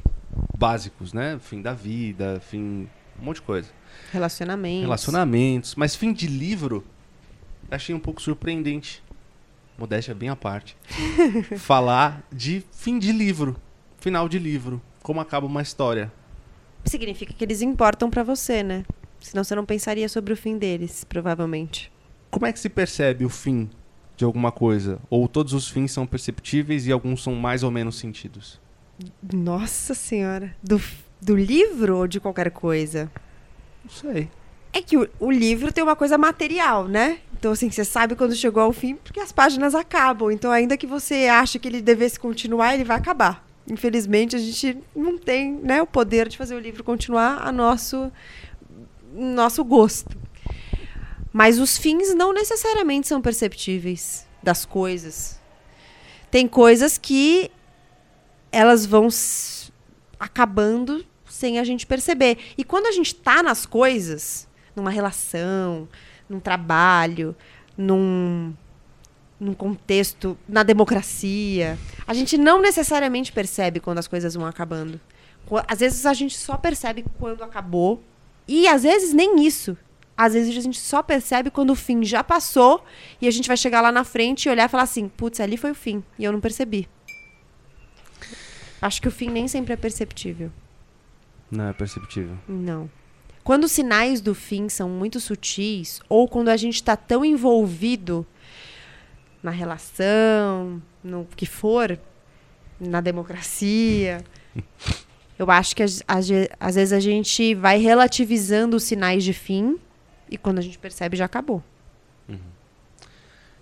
básicos, 0.57 1.13
né? 1.13 1.39
Fim 1.41 1.61
da 1.61 1.73
vida, 1.73 2.41
fim 2.41 2.89
um 3.21 3.25
monte 3.25 3.37
de 3.37 3.43
coisa. 3.43 3.69
Relacionamento. 4.13 4.83
Relacionamentos, 4.83 5.75
mas 5.75 5.95
fim 5.95 6.13
de 6.13 6.27
livro 6.27 6.85
achei 7.71 7.95
um 7.95 8.01
pouco 8.01 8.21
surpreendente. 8.23 9.03
Modéstia 9.79 10.15
bem 10.15 10.29
à 10.29 10.37
parte. 10.37 10.77
Falar 11.59 12.23
de 12.33 12.65
fim 12.73 12.99
de 12.99 13.13
livro, 13.13 13.57
final 13.99 14.29
de 14.29 14.39
livro, 14.39 14.81
como 15.03 15.21
acaba 15.21 15.47
uma 15.47 15.63
história. 15.63 16.13
Significa 16.85 17.33
que 17.33 17.45
eles 17.45 17.63
importam 17.63 18.11
pra 18.11 18.23
você, 18.23 18.63
né? 18.63 18.85
Senão 19.21 19.43
você 19.43 19.55
não 19.55 19.65
pensaria 19.65 20.09
sobre 20.09 20.33
o 20.33 20.37
fim 20.37 20.59
deles, 20.59 21.03
provavelmente. 21.05 21.91
Como 22.31 22.47
é 22.47 22.53
que 22.53 22.59
se 22.59 22.69
percebe 22.69 23.25
o 23.25 23.29
fim 23.29 23.71
de 24.17 24.25
alguma 24.25 24.53
coisa? 24.53 24.99
Ou 25.09 25.27
todos 25.27 25.53
os 25.53 25.69
fins 25.69 25.93
são 25.93 26.07
perceptíveis 26.07 26.87
e 26.87 26.93
alguns 26.93 27.23
são 27.23 27.35
mais 27.35 27.63
ou 27.63 27.71
menos 27.71 27.99
sentidos? 27.99 28.61
Nossa 29.33 29.95
senhora. 29.95 30.55
Do, 30.63 30.81
do 31.21 31.35
livro 31.35 31.97
ou 31.97 32.07
de 32.07 32.21
qualquer 32.21 32.51
coisa? 32.51 33.11
Não 33.83 33.91
sei. 33.91 34.29
É 34.75 34.83
que 34.83 34.97
o, 34.97 35.09
o 35.21 35.31
livro 35.31 35.73
tem 35.73 35.85
uma 35.85 35.95
coisa 35.95 36.19
material, 36.19 36.89
né? 36.89 37.21
Então, 37.39 37.53
assim, 37.53 37.71
você 37.71 37.85
sabe 37.85 38.17
quando 38.17 38.35
chegou 38.35 38.63
ao 38.63 38.73
fim, 38.73 38.97
porque 38.97 39.21
as 39.21 39.31
páginas 39.31 39.73
acabam. 39.75 40.33
Então, 40.33 40.51
ainda 40.51 40.77
que 40.77 40.87
você 40.87 41.29
ache 41.29 41.61
que 41.61 41.69
ele 41.69 41.81
devesse 41.81 42.19
continuar, 42.19 42.75
ele 42.75 42.83
vai 42.83 42.97
acabar. 42.97 43.47
Infelizmente, 43.71 44.35
a 44.35 44.39
gente 44.39 44.79
não 44.95 45.17
tem 45.17 45.53
né, 45.53 45.81
o 45.81 45.87
poder 45.87 46.29
de 46.29 46.37
fazer 46.37 46.57
o 46.57 46.59
livro 46.59 46.83
continuar 46.83 47.47
a 47.47 47.53
nosso, 47.53 48.11
nosso 49.13 49.65
gosto. 49.65 50.17
Mas 51.33 51.59
os 51.59 51.79
fins 51.79 52.15
não 52.15 52.33
necessariamente 52.33 53.07
são 53.07 53.23
perceptíveis 53.23 54.27
das 54.43 54.65
coisas. 54.65 55.39
Tem 56.31 56.49
coisas 56.49 56.99
que 56.99 57.51
elas 58.51 58.85
vão 58.85 59.09
acabando 60.19 61.05
sem 61.29 61.59
a 61.59 61.65
gente 61.65 61.87
perceber. 61.87 62.39
E 62.57 62.65
quando 62.65 62.87
a 62.87 62.93
gente 62.93 63.09
está 63.15 63.43
nas 63.43 63.67
coisas, 63.67 64.49
numa 64.75 64.91
relação, 64.91 65.89
num 66.29 66.41
trabalho, 66.41 67.35
num, 67.77 68.53
num 69.39 69.55
contexto, 69.55 70.37
na 70.49 70.63
democracia. 70.63 71.79
A 72.07 72.15
gente 72.15 72.37
não 72.37 72.61
necessariamente 72.61 73.33
percebe 73.33 73.81
quando 73.81 73.99
as 73.99 74.09
coisas 74.09 74.35
vão 74.35 74.47
acabando. 74.47 75.01
Às 75.69 75.81
vezes 75.81 76.07
a 76.07 76.15
gente 76.15 76.37
só 76.37 76.57
percebe 76.57 77.05
quando 77.19 77.43
acabou. 77.43 78.03
E 78.47 78.67
às 78.69 78.83
vezes 78.83 79.13
nem 79.13 79.45
isso. 79.47 79.77
Às 80.17 80.35
vezes 80.35 80.57
a 80.57 80.61
gente 80.61 80.79
só 80.79 81.03
percebe 81.03 81.51
quando 81.51 81.71
o 81.71 81.75
fim 81.75 82.05
já 82.05 82.23
passou 82.23 82.85
e 83.21 83.27
a 83.27 83.31
gente 83.31 83.49
vai 83.49 83.57
chegar 83.57 83.81
lá 83.81 83.91
na 83.91 84.05
frente 84.05 84.47
e 84.47 84.51
olhar 84.51 84.67
e 84.67 84.69
falar 84.69 84.85
assim: 84.85 85.09
putz, 85.09 85.41
ali 85.41 85.57
foi 85.57 85.73
o 85.73 85.75
fim 85.75 86.05
e 86.19 86.25
eu 86.25 86.33
não 86.33 86.41
percebi. 86.41 86.89
Acho 88.81 89.03
que 89.03 89.09
o 89.09 89.11
fim 89.11 89.29
nem 89.29 89.49
sempre 89.49 89.73
é 89.73 89.77
perceptível. 89.77 90.53
Não 91.51 91.69
é 91.69 91.73
perceptível. 91.73 92.37
Não. 92.47 92.89
Quando 93.45 93.65
os 93.65 93.73
sinais 93.73 94.23
do 94.23 94.35
fim 94.35 94.71
são 94.71 94.89
muito 94.89 95.21
sutis, 95.21 96.01
ou 96.09 96.27
quando 96.27 96.49
a 96.49 96.57
gente 96.57 96.77
está 96.77 96.97
tão 96.97 97.23
envolvido 97.23 98.27
na 99.43 99.51
relação, 99.51 100.83
no 101.03 101.27
que 101.37 101.45
for, 101.45 102.01
na 102.81 103.03
democracia, 103.03 104.25
eu 105.39 105.51
acho 105.51 105.77
que 105.77 105.83
às, 105.83 106.29
vezes 106.75 106.93
a 106.95 107.01
gente 107.01 107.55
vai 107.55 107.77
relativizando 107.77 108.79
os 108.79 108.85
sinais 108.85 109.23
de 109.23 109.35
fim 109.35 109.79
e 110.31 110.39
quando 110.39 110.59
a 110.59 110.63
gente 110.63 110.79
percebe 110.79 111.15
já 111.15 111.27
acabou. 111.27 111.63
Uhum. 112.27 112.39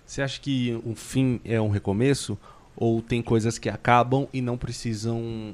Você 0.05 0.21
acha 0.21 0.39
que 0.39 0.81
o 0.85 0.95
fim 0.95 1.41
é 1.43 1.59
um 1.59 1.69
recomeço? 1.69 2.39
Ou 2.73 3.01
tem 3.01 3.21
coisas 3.21 3.57
que 3.57 3.67
acabam 3.67 4.29
e 4.31 4.41
não 4.41 4.57
precisam 4.57 5.53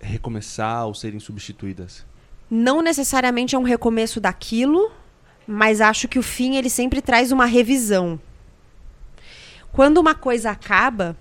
recomeçar 0.00 0.86
ou 0.86 0.92
serem 0.92 1.20
substituídas? 1.20 2.04
Não 2.50 2.82
necessariamente 2.82 3.54
é 3.54 3.58
um 3.58 3.62
recomeço 3.62 4.20
daquilo, 4.20 4.90
mas 5.46 5.80
acho 5.80 6.08
que 6.08 6.18
o 6.18 6.22
fim 6.22 6.56
ele 6.56 6.70
sempre 6.70 7.00
traz 7.02 7.32
uma 7.32 7.46
revisão. 7.46 8.18
Quando 9.72 9.98
uma 9.98 10.14
coisa 10.14 10.50
acaba, 10.50 11.16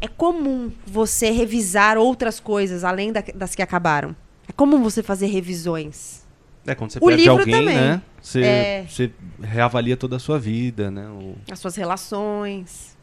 é 0.00 0.08
comum 0.08 0.70
você 0.86 1.30
revisar 1.30 1.96
outras 1.96 2.38
coisas 2.38 2.84
além 2.84 3.12
da, 3.12 3.22
das 3.34 3.54
que 3.54 3.62
acabaram. 3.62 4.14
É 4.48 4.52
comum 4.52 4.82
você 4.82 5.02
fazer 5.02 5.26
revisões. 5.26 6.26
É, 6.66 6.74
quando 6.74 6.92
você 6.92 6.98
o 6.98 7.06
perde 7.06 7.28
alguém, 7.28 7.54
também. 7.54 7.76
né? 7.76 8.02
Você, 8.20 8.42
é... 8.42 8.86
você 8.86 9.10
reavalia 9.40 9.96
toda 9.96 10.16
a 10.16 10.18
sua 10.18 10.38
vida, 10.38 10.90
né? 10.90 11.08
O... 11.08 11.34
As 11.50 11.58
suas 11.58 11.76
relações. 11.76 12.96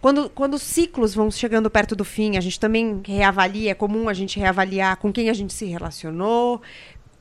Quando, 0.00 0.30
quando 0.30 0.54
os 0.54 0.62
ciclos 0.62 1.14
vão 1.14 1.30
chegando 1.30 1.70
perto 1.70 1.96
do 1.96 2.04
fim, 2.04 2.36
a 2.36 2.40
gente 2.40 2.60
também 2.60 3.00
reavalia, 3.04 3.70
é 3.70 3.74
comum 3.74 4.08
a 4.08 4.14
gente 4.14 4.38
reavaliar 4.38 4.96
com 4.98 5.12
quem 5.12 5.30
a 5.30 5.32
gente 5.32 5.52
se 5.52 5.64
relacionou, 5.64 6.60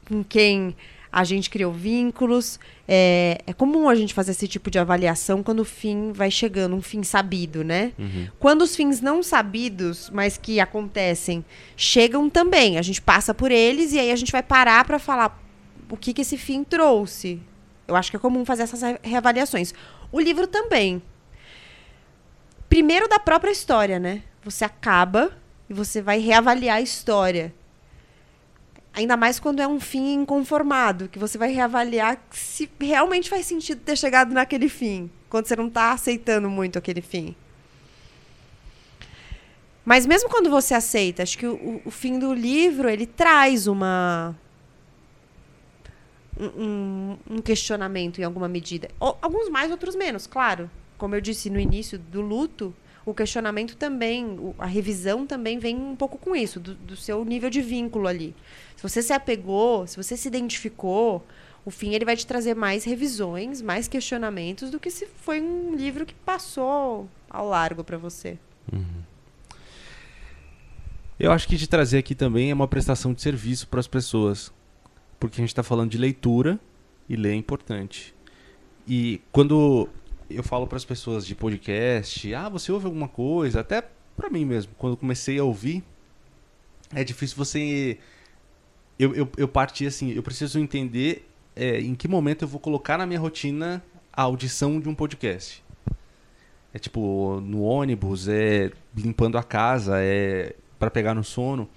com 0.07 0.23
quem 0.23 0.75
a 1.15 1.23
gente 1.23 1.49
criou 1.49 1.71
vínculos. 1.71 2.59
É, 2.85 3.39
é 3.47 3.53
comum 3.53 3.87
a 3.87 3.95
gente 3.95 4.13
fazer 4.13 4.31
esse 4.31 4.49
tipo 4.49 4.69
de 4.69 4.77
avaliação 4.77 5.41
quando 5.41 5.61
o 5.61 5.65
fim 5.65 6.11
vai 6.11 6.29
chegando, 6.29 6.75
um 6.75 6.81
fim 6.81 7.03
sabido, 7.03 7.63
né? 7.63 7.93
Uhum. 7.97 8.27
Quando 8.37 8.63
os 8.63 8.75
fins 8.75 8.99
não 8.99 9.23
sabidos, 9.23 10.09
mas 10.13 10.35
que 10.35 10.59
acontecem, 10.59 11.43
chegam 11.77 12.29
também, 12.29 12.77
a 12.77 12.81
gente 12.81 13.01
passa 13.01 13.33
por 13.33 13.49
eles 13.49 13.93
e 13.93 13.99
aí 13.99 14.11
a 14.11 14.15
gente 14.17 14.31
vai 14.31 14.43
parar 14.43 14.83
para 14.83 14.99
falar 14.99 15.41
o 15.89 15.95
que, 15.95 16.13
que 16.13 16.21
esse 16.21 16.37
fim 16.37 16.65
trouxe. 16.65 17.39
Eu 17.87 17.95
acho 17.95 18.11
que 18.11 18.17
é 18.17 18.19
comum 18.19 18.43
fazer 18.43 18.63
essas 18.63 18.81
reavaliações. 19.01 19.73
O 20.11 20.19
livro 20.19 20.47
também 20.47 21.01
primeiro 22.69 23.07
da 23.07 23.19
própria 23.19 23.51
história, 23.51 23.99
né? 23.99 24.23
Você 24.43 24.65
acaba 24.65 25.31
e 25.69 25.73
você 25.73 26.01
vai 26.01 26.19
reavaliar 26.19 26.77
a 26.77 26.81
história. 26.81 27.53
Ainda 28.93 29.17
mais 29.17 29.39
quando 29.39 29.61
é 29.61 29.67
um 29.67 29.79
fim 29.79 30.13
inconformado, 30.13 31.09
que 31.09 31.19
você 31.19 31.37
vai 31.37 31.51
reavaliar 31.51 32.21
se 32.31 32.69
realmente 32.79 33.29
faz 33.29 33.45
sentido 33.45 33.81
ter 33.81 33.97
chegado 33.97 34.33
naquele 34.33 34.69
fim, 34.69 35.11
quando 35.29 35.47
você 35.47 35.55
não 35.55 35.67
está 35.67 35.91
aceitando 35.91 36.49
muito 36.49 36.79
aquele 36.79 37.01
fim. 37.01 37.35
Mas 39.83 40.05
mesmo 40.05 40.29
quando 40.29 40.49
você 40.49 40.73
aceita, 40.73 41.23
acho 41.23 41.37
que 41.37 41.45
o, 41.45 41.81
o 41.85 41.91
fim 41.91 42.17
do 42.17 42.33
livro 42.33 42.89
ele 42.89 43.05
traz 43.05 43.67
uma 43.67 44.35
um, 46.39 47.17
um 47.29 47.41
questionamento 47.41 48.19
em 48.19 48.23
alguma 48.23 48.47
medida. 48.47 48.89
alguns 48.99 49.49
mais, 49.49 49.71
outros 49.71 49.95
menos, 49.95 50.25
claro 50.25 50.69
como 50.97 51.15
eu 51.15 51.21
disse 51.21 51.49
no 51.49 51.59
início 51.59 51.97
do 51.99 52.21
luto, 52.21 52.73
o 53.05 53.13
questionamento 53.13 53.75
também, 53.75 54.53
a 54.57 54.65
revisão 54.65 55.27
também 55.27 55.59
vem 55.59 55.75
um 55.75 55.95
pouco 55.95 56.17
com 56.17 56.35
isso, 56.35 56.59
do, 56.59 56.73
do, 56.73 56.95
seu 56.95 57.23
nível 57.23 57.49
de 57.49 57.61
vínculo 57.61 58.07
ali. 58.07 58.35
Se 58.75 58.81
você 58.81 59.01
se 59.01 59.13
apegou, 59.13 59.85
se 59.85 59.95
você 59.95 60.17
se 60.17 60.27
identificou, 60.27 61.23
o 61.63 61.69
fim 61.69 61.93
ele 61.93 62.03
vai 62.03 62.15
te 62.15 62.25
trazer 62.25 62.55
mais 62.55 62.83
revisões, 62.83 63.61
mais 63.61 63.87
questionamentos 63.87 64.71
do 64.71 64.79
que 64.79 64.89
se 64.89 65.05
foi 65.05 65.39
um 65.39 65.75
livro 65.75 66.05
que 66.05 66.15
passou 66.15 67.07
ao 67.29 67.47
largo 67.47 67.83
para 67.83 67.97
você. 67.97 68.39
Uhum. 68.73 69.03
Eu 71.19 71.31
acho 71.31 71.47
que 71.47 71.57
te 71.57 71.67
trazer 71.67 71.99
aqui 71.99 72.15
também 72.15 72.51
é 72.51 72.53
uma 72.53 72.67
prestação 72.67 73.13
de 73.13 73.21
serviço 73.21 73.67
para 73.67 73.79
as 73.79 73.87
pessoas, 73.87 74.51
porque 75.19 75.39
a 75.39 75.41
gente 75.41 75.49
está 75.49 75.63
falando 75.63 75.91
de 75.91 75.97
leitura 75.97 76.59
e 77.07 77.15
ler 77.15 77.31
é 77.31 77.35
importante. 77.35 78.13
E 78.87 79.21
quando 79.31 79.87
eu 80.29 80.43
falo 80.43 80.67
para 80.67 80.77
as 80.77 80.85
pessoas 80.85 81.25
de 81.25 81.35
podcast, 81.35 82.33
ah, 82.33 82.49
você 82.49 82.71
ouve 82.71 82.85
alguma 82.85 83.07
coisa, 83.07 83.59
até 83.59 83.83
para 84.15 84.29
mim 84.29 84.45
mesmo, 84.45 84.73
quando 84.77 84.97
comecei 84.97 85.37
a 85.39 85.43
ouvir, 85.43 85.83
é 86.93 87.03
difícil 87.03 87.35
você 87.37 87.97
eu, 88.97 89.13
eu, 89.13 89.29
eu 89.37 89.47
parti 89.47 89.85
assim, 89.85 90.11
eu 90.11 90.23
preciso 90.23 90.59
entender 90.59 91.29
é, 91.55 91.79
em 91.79 91.95
que 91.95 92.07
momento 92.07 92.43
eu 92.43 92.47
vou 92.47 92.59
colocar 92.59 92.97
na 92.97 93.05
minha 93.05 93.19
rotina 93.19 93.83
a 94.11 94.21
audição 94.21 94.79
de 94.79 94.87
um 94.87 94.95
podcast. 94.95 95.63
É 96.73 96.79
tipo 96.79 97.39
no 97.41 97.61
ônibus, 97.61 98.27
é 98.27 98.71
limpando 98.95 99.37
a 99.37 99.43
casa, 99.43 99.97
é 99.99 100.55
para 100.79 100.89
pegar 100.89 101.13
no 101.13 101.23
sono. 101.23 101.69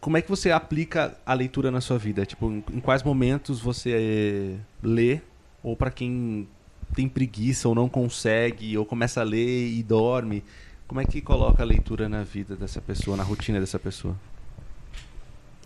Como 0.00 0.16
é 0.16 0.22
que 0.22 0.28
você 0.28 0.50
aplica 0.50 1.18
a 1.26 1.34
leitura 1.34 1.70
na 1.70 1.80
sua 1.80 1.98
vida? 1.98 2.24
Tipo, 2.24 2.50
em, 2.50 2.64
em 2.72 2.80
quais 2.80 3.02
momentos 3.02 3.60
você 3.60 3.90
é, 3.92 4.58
lê 4.82 5.20
ou 5.68 5.76
para 5.76 5.90
quem 5.90 6.48
tem 6.94 7.06
preguiça 7.06 7.68
ou 7.68 7.74
não 7.74 7.88
consegue, 7.88 8.76
ou 8.78 8.86
começa 8.86 9.20
a 9.20 9.24
ler 9.24 9.68
e 9.68 9.82
dorme. 9.82 10.42
Como 10.86 10.98
é 11.00 11.04
que 11.04 11.20
coloca 11.20 11.62
a 11.62 11.66
leitura 11.66 12.08
na 12.08 12.22
vida 12.22 12.56
dessa 12.56 12.80
pessoa, 12.80 13.16
na 13.16 13.22
rotina 13.22 13.60
dessa 13.60 13.78
pessoa? 13.78 14.16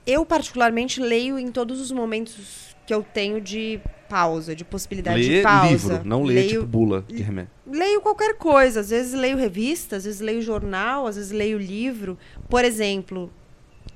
Eu, 0.05 0.27
particularmente, 0.27 1.01
leio 1.01 1.39
em 1.39 1.53
todos 1.53 1.81
os 1.81 1.93
momentos 1.93 2.75
que 2.85 2.93
eu 2.93 3.05
tenho 3.05 3.41
de 3.41 3.81
pausa, 4.09 4.57
de 4.57 4.65
possibilidade 4.65 5.23
lê 5.23 5.37
de 5.37 5.43
pausa. 5.43 5.69
livro, 5.69 6.01
não 6.05 6.25
lê 6.25 6.35
leio, 6.35 6.49
tipo 6.49 6.67
bula 6.67 7.05
de 7.07 7.23
remédio. 7.23 7.53
Leio 7.65 8.01
qualquer 8.01 8.37
coisa. 8.37 8.81
Às 8.81 8.91
vezes 8.91 9.15
leio 9.15 9.37
revista, 9.37 9.95
às 9.95 10.05
vezes 10.05 10.21
leio 10.21 10.43
jornal, 10.43 11.07
às 11.07 11.15
vezes 11.15 11.31
leio 11.31 11.57
livro. 11.57 12.19
Por 12.51 12.65
exemplo, 12.65 13.31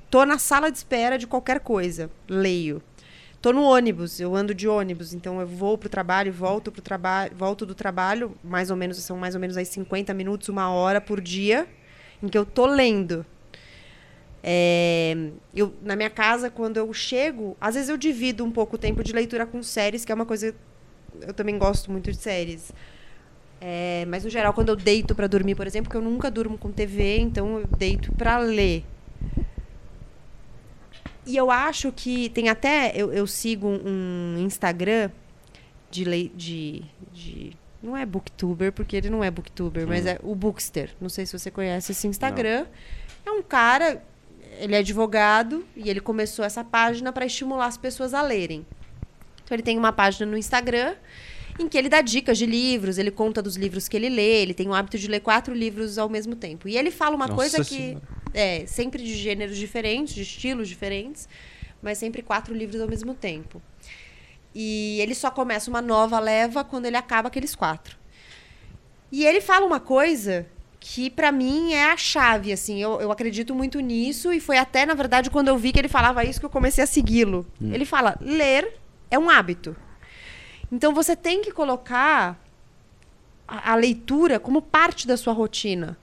tô 0.09 0.25
na 0.25 0.39
sala 0.39 0.71
de 0.71 0.77
espera 0.77 1.17
de 1.17 1.27
qualquer 1.27 1.59
coisa, 1.59 2.09
leio. 2.29 2.81
Tô 3.41 3.53
no 3.53 3.63
ônibus, 3.63 4.19
eu 4.19 4.35
ando 4.35 4.53
de 4.53 4.67
ônibus, 4.67 5.13
então 5.13 5.39
eu 5.39 5.45
vou 5.45 5.77
pro 5.77 5.87
trabalho, 5.87 6.33
volto 6.33 6.71
pro 6.71 6.81
trabalho, 6.81 7.35
volto 7.35 7.65
do 7.65 7.75
trabalho, 7.75 8.35
mais 8.43 8.71
ou 8.71 8.75
menos 8.75 8.97
são 8.97 9.15
mais 9.15 9.35
ou 9.35 9.41
menos 9.41 9.55
aí 9.57 9.65
50 9.65 10.11
minutos, 10.13 10.49
uma 10.49 10.71
hora 10.71 10.99
por 10.99 11.21
dia, 11.21 11.67
em 12.21 12.27
que 12.27 12.37
eu 12.37 12.45
tô 12.45 12.65
lendo. 12.65 13.23
É, 14.41 15.15
eu, 15.55 15.73
na 15.83 15.95
minha 15.95 16.09
casa, 16.09 16.49
quando 16.49 16.77
eu 16.77 16.91
chego, 16.93 17.55
às 17.61 17.75
vezes 17.75 17.89
eu 17.89 17.97
divido 17.97 18.43
um 18.43 18.51
pouco 18.51 18.75
o 18.75 18.79
tempo 18.79 19.03
de 19.03 19.13
leitura 19.13 19.45
com 19.45 19.61
séries, 19.61 20.03
que 20.03 20.11
é 20.11 20.15
uma 20.15 20.25
coisa. 20.25 20.55
Eu 21.21 21.33
também 21.33 21.57
gosto 21.57 21.91
muito 21.91 22.11
de 22.11 22.17
séries. 22.17 22.71
É, 23.61 24.05
mas 24.07 24.23
no 24.23 24.29
geral, 24.29 24.53
quando 24.53 24.69
eu 24.69 24.75
deito 24.75 25.13
para 25.13 25.27
dormir, 25.27 25.55
por 25.55 25.67
exemplo, 25.67 25.89
que 25.89 25.97
eu 25.97 26.01
nunca 26.01 26.31
durmo 26.31 26.57
com 26.57 26.71
TV, 26.71 27.17
então 27.17 27.59
eu 27.59 27.67
deito 27.77 28.11
para 28.13 28.37
ler. 28.37 28.83
E 31.27 31.35
eu 31.35 31.51
acho 31.51 31.91
que 31.91 32.29
tem 32.29 32.49
até. 32.49 32.93
Eu, 32.95 33.11
eu 33.11 33.27
sigo 33.27 33.67
um 33.67 34.37
Instagram 34.39 35.11
de, 35.91 36.05
lei, 36.05 36.31
de, 36.33 36.83
de. 37.11 37.51
Não 37.83 37.95
é 37.95 38.05
booktuber, 38.05 38.71
porque 38.71 38.95
ele 38.95 39.09
não 39.09 39.23
é 39.23 39.29
booktuber, 39.29 39.83
hum. 39.83 39.89
mas 39.89 40.05
é 40.05 40.19
o 40.23 40.33
Bookster. 40.33 40.95
Não 40.99 41.09
sei 41.09 41.25
se 41.25 41.37
você 41.37 41.51
conhece 41.51 41.91
esse 41.91 42.07
Instagram. 42.07 42.65
Não. 43.25 43.33
É 43.33 43.39
um 43.39 43.43
cara. 43.43 44.01
ele 44.57 44.73
é 44.73 44.79
advogado 44.79 45.65
e 45.75 45.89
ele 45.89 45.99
começou 45.99 46.45
essa 46.45 46.63
página 46.63 47.11
para 47.11 47.25
estimular 47.25 47.67
as 47.67 47.77
pessoas 47.77 48.13
a 48.13 48.21
lerem. 48.21 48.65
Então 49.43 49.55
ele 49.55 49.63
tem 49.63 49.77
uma 49.77 49.91
página 49.91 50.25
no 50.25 50.37
Instagram 50.37 50.95
em 51.59 51.67
que 51.67 51.77
ele 51.77 51.89
dá 51.89 52.01
dicas 52.01 52.37
de 52.37 52.45
livros, 52.45 52.97
ele 52.97 53.09
conta 53.09 53.41
dos 53.41 53.55
livros 53.55 53.87
que 53.87 53.97
ele 53.97 54.09
lê, 54.09 54.41
ele 54.41 54.53
tem 54.53 54.67
o 54.67 54.73
hábito 54.73 54.97
de 54.97 55.07
ler 55.07 55.21
quatro 55.21 55.53
livros 55.53 55.97
ao 55.97 56.07
mesmo 56.07 56.35
tempo. 56.35 56.67
E 56.67 56.77
ele 56.77 56.91
fala 56.91 57.15
uma 57.15 57.27
Nossa 57.27 57.35
coisa 57.35 57.63
Senhora. 57.63 57.99
que 57.99 58.26
é 58.37 58.67
sempre 58.67 59.01
de 59.01 59.15
gêneros 59.15 59.57
diferentes, 59.57 60.13
de 60.13 60.21
estilos 60.21 60.67
diferentes, 60.69 61.27
mas 61.81 61.97
sempre 61.97 62.21
quatro 62.21 62.53
livros 62.53 62.79
ao 62.79 62.87
mesmo 62.87 63.15
tempo. 63.15 63.59
E 64.53 64.99
ele 65.01 65.15
só 65.15 65.31
começa 65.31 65.69
uma 65.71 65.81
nova 65.81 66.19
leva 66.19 66.63
quando 66.63 66.85
ele 66.85 66.97
acaba 66.97 67.29
aqueles 67.29 67.55
quatro. 67.55 67.97
E 69.11 69.25
ele 69.25 69.41
fala 69.41 69.65
uma 69.65 69.79
coisa 69.79 70.45
que 70.79 71.09
pra 71.09 71.31
mim 71.31 71.73
é 71.73 71.91
a 71.91 71.97
chave, 71.97 72.53
assim, 72.53 72.79
eu, 72.79 73.01
eu 73.01 73.11
acredito 73.11 73.55
muito 73.55 73.79
nisso 73.79 74.31
e 74.31 74.39
foi 74.39 74.57
até, 74.57 74.85
na 74.85 74.93
verdade, 74.93 75.31
quando 75.31 75.47
eu 75.47 75.57
vi 75.57 75.71
que 75.71 75.79
ele 75.79 75.87
falava 75.87 76.23
isso 76.23 76.39
que 76.39 76.45
eu 76.45 76.49
comecei 76.49 76.83
a 76.83 76.87
segui-lo. 76.87 77.45
Ele 77.59 77.85
fala, 77.85 78.17
ler 78.21 78.79
é 79.09 79.17
um 79.17 79.29
hábito. 79.29 79.75
Então 80.71 80.93
você 80.93 81.15
tem 81.15 81.41
que 81.41 81.51
colocar 81.51 82.39
a, 83.47 83.71
a 83.71 83.75
leitura 83.75 84.39
como 84.39 84.61
parte 84.61 85.07
da 85.07 85.17
sua 85.17 85.33
rotina. 85.33 85.97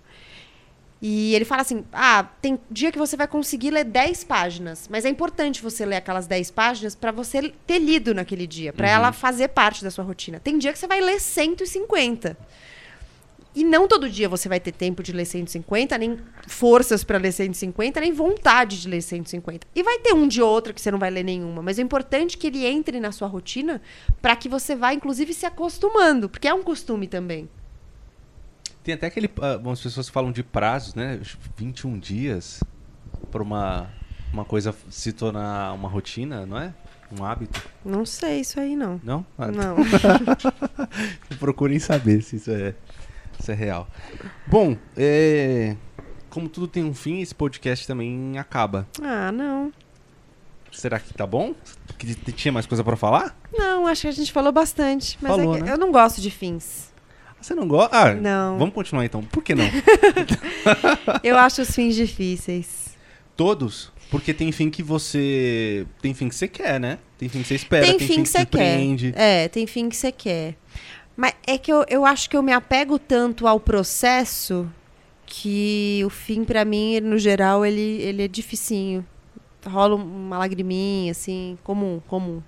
E 1.07 1.35
ele 1.35 1.45
fala 1.45 1.61
assim: 1.61 1.85
ah, 1.93 2.27
tem 2.41 2.59
dia 2.71 2.91
que 2.91 2.99
você 2.99 3.15
vai 3.15 3.29
conseguir 3.29 3.71
ler 3.71 3.85
10 3.85 4.25
páginas, 4.25 4.89
mas 4.91 5.05
é 5.05 5.11
importante 5.11 5.61
você 5.61 5.85
ler 5.85 5.97
aquelas 5.97 6.27
10 6.27 6.51
páginas 6.53 6.95
para 6.95 7.13
você 7.13 7.53
ter 7.67 7.79
lido 7.79 8.15
naquele 8.15 8.47
dia, 8.47 8.73
para 8.73 8.89
ela 8.89 9.13
fazer 9.13 9.49
parte 9.49 9.85
da 9.85 9.91
sua 9.91 10.03
rotina. 10.03 10.41
Tem 10.41 10.57
dia 10.57 10.73
que 10.73 10.79
você 10.79 10.87
vai 10.87 11.03
ler 11.03 11.21
150. 11.21 12.35
E 13.55 13.63
não 13.63 13.87
todo 13.87 14.09
dia 14.09 14.31
você 14.31 14.49
vai 14.49 14.59
ter 14.59 14.73
tempo 14.73 15.03
de 15.03 15.13
ler 15.13 15.27
150, 15.27 15.99
nem 15.99 16.19
forças 16.49 17.05
para 17.05 17.19
ler 17.19 17.33
150, 17.33 18.01
nem 18.01 18.11
vontade 18.11 18.81
de 18.81 18.89
ler 18.89 19.03
150. 19.03 19.67
E 19.75 19.83
vai 19.83 19.99
ter 19.99 20.15
um 20.15 20.27
de 20.27 20.41
outro 20.41 20.73
que 20.73 20.81
você 20.81 20.91
não 20.91 20.99
vai 20.99 21.11
ler 21.11 21.23
nenhuma, 21.23 21.61
mas 21.61 21.79
é 21.79 21.83
importante 21.83 22.39
que 22.39 22.47
ele 22.47 22.65
entre 22.65 22.99
na 22.99 23.13
sua 23.13 23.29
rotina 23.29 23.83
para 24.23 24.35
que 24.35 24.49
você 24.49 24.75
vá 24.75 24.95
inclusive 24.95 25.35
se 25.35 25.45
acostumando, 25.45 26.31
porque 26.31 26.49
é 26.49 26.55
um 26.55 26.63
costume 26.63 27.07
também. 27.07 27.47
Tem 28.85 28.95
até 28.95 29.07
aquele. 29.09 29.29
ah, 29.41 29.53
Algumas 29.55 29.81
pessoas 29.81 30.09
falam 30.09 30.31
de 30.31 30.43
prazos, 30.45 30.95
né? 30.95 31.19
21 31.57 31.99
dias 31.99 32.63
para 33.33 33.43
uma, 33.43 33.89
uma 34.33 34.45
coisa 34.45 34.73
se 34.91 35.13
tornar 35.13 35.73
uma 35.73 35.89
rotina, 35.89 36.47
não 36.47 36.59
é? 36.59 36.73
Um 37.19 37.25
hábito. 37.25 37.63
Não 37.85 38.05
sei 38.07 38.41
isso 38.41 38.61
aí 38.61 38.77
não. 38.77 39.01
Não? 39.03 39.27
Ah, 39.39 39.49
Não. 39.51 39.77
Procurem 41.39 41.79
saber 41.79 42.23
se 42.23 42.37
isso 42.37 42.51
é, 42.51 42.75
se 43.41 43.53
é 43.53 43.55
real. 43.55 43.89
Bom, 44.47 44.77
é, 44.97 45.77
como 46.31 46.49
tudo 46.49 46.67
tem 46.69 46.85
um 46.85 46.95
fim, 46.95 47.21
esse 47.21 47.35
podcast 47.35 47.87
também 47.87 48.39
acaba. 48.39 48.87
ah, 49.03 49.31
não. 49.33 49.73
Será 50.73 50.99
que 50.99 51.15
tá 51.15 51.25
bom? 51.25 51.55
Que 51.97 52.15
tinha 52.33 52.51
mais 52.51 52.67
coisa 52.67 52.83
pra 52.83 52.97
falar? 52.97 53.37
Não, 53.57 53.87
acho 53.87 54.03
que 54.03 54.09
a 54.09 54.13
gente 54.13 54.33
falou 54.33 54.51
bastante, 54.51 55.17
mas 55.23 55.31
Falou, 55.31 55.57
é 55.57 55.61
né? 55.63 55.73
eu 55.73 55.79
não 55.79 55.93
gosto 55.93 56.21
de 56.21 56.31
fins. 56.33 56.93
Você 57.45 57.55
não 57.55 57.69
gosta? 57.69 57.95
Ah, 57.95 58.15
Não. 58.15 58.57
Vamos 58.57 58.75
continuar 58.75 59.05
então. 59.05 59.23
Por 59.23 59.43
que 59.43 59.55
não? 59.55 59.67
Eu 61.23 61.37
acho 61.37 61.61
os 61.61 61.71
fins 61.71 61.95
difíceis. 61.95 62.97
Todos? 63.37 63.93
Porque 64.11 64.33
tem 64.33 64.51
fim 64.51 64.71
que 64.71 64.83
você. 64.83 65.87
Tem 66.01 66.15
fim 66.15 66.31
que 66.31 66.35
você 66.35 66.49
quer, 66.49 66.81
né? 66.81 66.99
Tem 67.19 67.29
fim 67.29 67.43
que 67.43 67.49
você 67.49 67.57
espera, 67.57 67.85
tem 67.85 67.99
tem, 67.99 68.09
fim 68.09 68.23
que 68.23 68.31
você 68.31 68.47
quer. 68.47 68.81
É, 69.15 69.49
tem 69.49 69.67
fim 69.67 69.91
que 69.91 69.97
você 69.97 70.11
quer. 70.11 70.55
Mas 71.15 71.35
é 71.47 71.59
que 71.59 71.71
eu, 71.71 71.85
eu 71.87 72.07
acho 72.07 72.31
que 72.31 72.37
eu 72.37 72.43
me 72.43 72.53
apego 72.53 72.99
tanto 72.99 73.47
ao 73.47 73.61
processo 73.61 74.67
que 75.27 76.01
o 76.03 76.09
fim, 76.09 76.45
pra 76.45 76.65
mim, 76.65 76.99
no 77.01 77.19
geral, 77.19 77.67
ele, 77.67 78.01
ele 78.01 78.23
é 78.23 78.29
dificinho. 78.29 79.05
Rola 79.67 79.97
uma 79.97 80.39
lagriminha, 80.39 81.11
assim, 81.11 81.59
comum, 81.63 82.01
comum. 82.09 82.43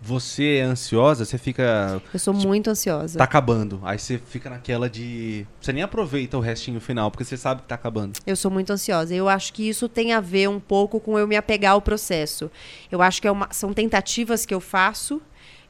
Você 0.00 0.58
é 0.58 0.62
ansiosa, 0.62 1.24
você 1.24 1.36
fica. 1.36 2.00
Eu 2.12 2.20
sou 2.20 2.32
muito 2.32 2.70
ansiosa. 2.70 3.18
Tá 3.18 3.24
acabando. 3.24 3.80
Aí 3.82 3.98
você 3.98 4.16
fica 4.18 4.48
naquela 4.48 4.88
de. 4.88 5.44
Você 5.60 5.72
nem 5.72 5.82
aproveita 5.82 6.36
o 6.38 6.40
restinho 6.40 6.80
final, 6.80 7.10
porque 7.10 7.24
você 7.24 7.36
sabe 7.36 7.62
que 7.62 7.68
tá 7.68 7.74
acabando. 7.74 8.16
Eu 8.24 8.36
sou 8.36 8.48
muito 8.50 8.72
ansiosa. 8.72 9.12
Eu 9.12 9.28
acho 9.28 9.52
que 9.52 9.68
isso 9.68 9.88
tem 9.88 10.12
a 10.12 10.20
ver 10.20 10.48
um 10.48 10.60
pouco 10.60 11.00
com 11.00 11.18
eu 11.18 11.26
me 11.26 11.36
apegar 11.36 11.72
ao 11.72 11.82
processo. 11.82 12.48
Eu 12.92 13.02
acho 13.02 13.20
que 13.20 13.26
é 13.26 13.30
uma- 13.32 13.48
são 13.50 13.72
tentativas 13.72 14.46
que 14.46 14.54
eu 14.54 14.60
faço 14.60 15.20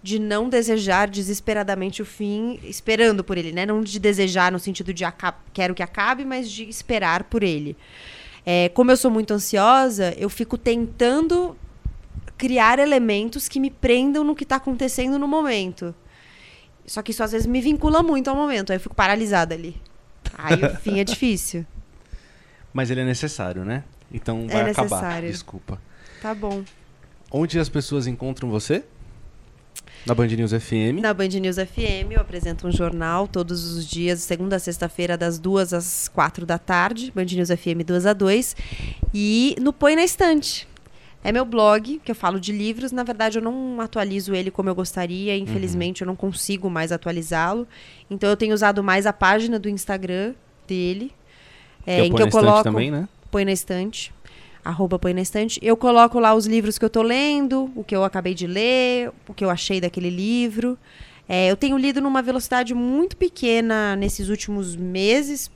de 0.02 0.18
não 0.18 0.48
desejar 0.48 1.08
desesperadamente 1.08 2.02
o 2.02 2.04
fim, 2.04 2.60
esperando 2.62 3.24
por 3.24 3.38
ele, 3.38 3.50
né? 3.50 3.64
Não 3.64 3.80
de 3.80 3.98
desejar 3.98 4.52
no 4.52 4.58
sentido 4.58 4.92
de 4.92 5.04
aca- 5.06 5.34
quero 5.54 5.74
que 5.74 5.82
acabe, 5.82 6.24
mas 6.26 6.50
de 6.50 6.68
esperar 6.68 7.24
por 7.24 7.42
ele. 7.42 7.76
É, 8.44 8.68
como 8.68 8.90
eu 8.90 8.96
sou 8.96 9.10
muito 9.10 9.32
ansiosa, 9.34 10.14
eu 10.18 10.28
fico 10.28 10.56
tentando 10.56 11.56
criar 12.38 12.78
elementos 12.78 13.48
que 13.48 13.58
me 13.60 13.70
prendam 13.70 14.24
no 14.24 14.34
que 14.34 14.44
está 14.44 14.56
acontecendo 14.56 15.18
no 15.18 15.26
momento. 15.28 15.94
Só 16.86 17.02
que 17.02 17.10
isso 17.10 17.22
às 17.22 17.32
vezes 17.32 17.46
me 17.46 17.60
vincula 17.60 18.02
muito 18.02 18.30
ao 18.30 18.36
momento, 18.36 18.70
aí 18.70 18.76
eu 18.76 18.80
fico 18.80 18.94
paralisada 18.94 19.54
ali. 19.54 19.76
Aí 20.38 20.54
o 20.64 20.76
fim 20.76 21.00
é 21.00 21.04
difícil. 21.04 21.66
Mas 22.72 22.90
ele 22.90 23.00
é 23.00 23.04
necessário, 23.04 23.64
né? 23.64 23.82
Então 24.12 24.46
É 24.48 24.52
vai 24.62 24.70
acabar. 24.70 24.84
necessário. 24.84 25.30
Desculpa. 25.30 25.80
Tá 26.22 26.34
bom. 26.34 26.62
Onde 27.30 27.58
as 27.58 27.68
pessoas 27.68 28.06
encontram 28.06 28.48
você? 28.48 28.84
Na 30.06 30.14
Band 30.14 30.28
News 30.28 30.52
FM. 30.52 31.00
Na 31.02 31.12
Band 31.12 31.28
News 31.28 31.56
FM, 31.56 32.12
eu 32.12 32.20
apresento 32.20 32.66
um 32.68 32.72
jornal 32.72 33.26
todos 33.26 33.64
os 33.76 33.84
dias, 33.86 34.20
segunda 34.20 34.56
a 34.56 34.58
sexta-feira, 34.58 35.18
das 35.18 35.38
duas 35.38 35.74
às 35.74 36.08
quatro 36.08 36.46
da 36.46 36.56
tarde. 36.56 37.10
Band 37.14 37.24
News 37.24 37.48
FM 37.48 37.82
2 37.84 38.06
a 38.06 38.12
2. 38.12 38.56
E 39.12 39.56
no 39.60 39.72
Põe 39.72 39.96
na 39.96 40.04
Estante. 40.04 40.67
É 41.28 41.32
meu 41.32 41.44
blog, 41.44 42.00
que 42.02 42.10
eu 42.10 42.14
falo 42.14 42.40
de 42.40 42.52
livros. 42.52 42.90
Na 42.90 43.02
verdade, 43.02 43.36
eu 43.36 43.42
não 43.42 43.82
atualizo 43.82 44.34
ele 44.34 44.50
como 44.50 44.70
eu 44.70 44.74
gostaria. 44.74 45.36
Infelizmente, 45.36 46.00
eu 46.00 46.06
não 46.06 46.16
consigo 46.16 46.70
mais 46.70 46.90
atualizá-lo. 46.90 47.68
Então, 48.10 48.30
eu 48.30 48.36
tenho 48.36 48.54
usado 48.54 48.82
mais 48.82 49.04
a 49.04 49.12
página 49.12 49.58
do 49.58 49.68
Instagram 49.68 50.32
dele. 50.66 51.12
é, 51.86 52.06
em 52.06 52.10
que 52.10 52.14
eu 52.14 52.16
Põe 52.16 52.20
na 52.20 52.28
Estante 52.28 52.44
coloco 52.46 52.62
também, 52.64 52.90
né? 52.90 53.08
põe 53.30 53.44
na 53.44 53.52
estante, 53.52 54.10
arroba 54.64 54.98
põe 54.98 55.12
na 55.12 55.20
estante. 55.20 55.60
Eu 55.62 55.76
coloco 55.76 56.18
lá 56.18 56.34
os 56.34 56.46
livros 56.46 56.78
que 56.78 56.84
eu 56.86 56.88
tô 56.88 57.02
lendo, 57.02 57.70
o 57.76 57.84
que 57.84 57.94
eu 57.94 58.04
acabei 58.04 58.32
de 58.32 58.46
ler, 58.46 59.12
o 59.28 59.34
que 59.34 59.44
eu 59.44 59.50
achei 59.50 59.82
daquele 59.82 60.08
livro. 60.08 60.78
É, 61.28 61.50
eu 61.50 61.56
tenho 61.58 61.76
lido 61.76 62.00
numa 62.00 62.22
velocidade 62.22 62.72
muito 62.72 63.18
pequena 63.18 63.94
nesses 63.96 64.30
últimos 64.30 64.74
meses, 64.74 65.50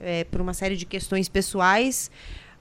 é, 0.00 0.22
por 0.22 0.40
uma 0.40 0.54
série 0.54 0.76
de 0.76 0.86
questões 0.86 1.28
pessoais, 1.28 2.12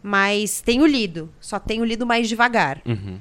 mas 0.08 0.62
tenho 0.62 0.86
lido, 0.86 1.30
só 1.40 1.58
tenho 1.60 1.84
lido 1.84 2.06
mais 2.06 2.30
devagar. 2.30 2.80
Uhum. 2.86 3.18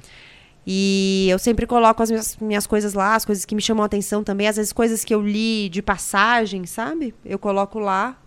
E 0.67 1.27
eu 1.31 1.39
sempre 1.39 1.67
coloco 1.67 2.03
as 2.03 2.11
minhas, 2.11 2.37
minhas 2.41 2.67
coisas 2.67 2.95
lá, 2.95 3.15
as 3.15 3.25
coisas 3.25 3.45
que 3.45 3.55
me 3.55 3.61
chamam 3.63 3.83
a 3.83 3.87
atenção 3.87 4.23
também, 4.23 4.47
às 4.49 4.57
vezes 4.57 4.73
coisas 4.73 5.05
que 5.05 5.15
eu 5.15 5.21
li 5.21 5.69
de 5.69 5.81
passagem, 5.83 6.65
sabe? 6.67 7.15
Eu 7.25 7.39
coloco 7.39 7.79
lá. 7.79 8.19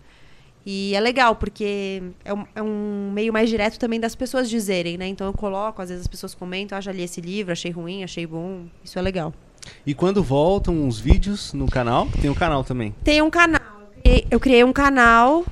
E 0.66 0.94
é 0.94 1.00
legal, 1.00 1.34
porque 1.36 2.02
é 2.24 2.34
um, 2.34 2.44
é 2.54 2.62
um 2.62 3.10
meio 3.12 3.32
mais 3.32 3.48
direto 3.48 3.78
também 3.78 3.98
das 3.98 4.14
pessoas 4.14 4.50
dizerem, 4.50 4.98
né? 4.98 5.06
Então 5.08 5.26
eu 5.26 5.32
coloco, 5.32 5.80
às 5.80 5.88
vezes 5.88 6.02
as 6.02 6.08
pessoas 6.08 6.34
comentam, 6.34 6.76
ah, 6.76 6.80
já 6.80 6.92
li 6.92 7.02
esse 7.02 7.20
livro, 7.20 7.52
achei 7.52 7.70
ruim, 7.70 8.04
achei 8.04 8.26
bom. 8.26 8.66
Isso 8.84 8.98
é 8.98 9.02
legal. 9.02 9.32
E 9.86 9.94
quando 9.94 10.22
voltam 10.22 10.86
os 10.86 10.98
vídeos 11.00 11.52
no 11.52 11.66
canal, 11.68 12.06
tem 12.20 12.28
um 12.30 12.34
canal 12.34 12.62
também. 12.64 12.94
Tem 13.02 13.22
um 13.22 13.30
canal. 13.30 13.60
eu 13.94 14.02
criei- 14.02 14.26
Eu 14.30 14.40
criei 14.40 14.64
um 14.64 14.72
canal 14.72 15.44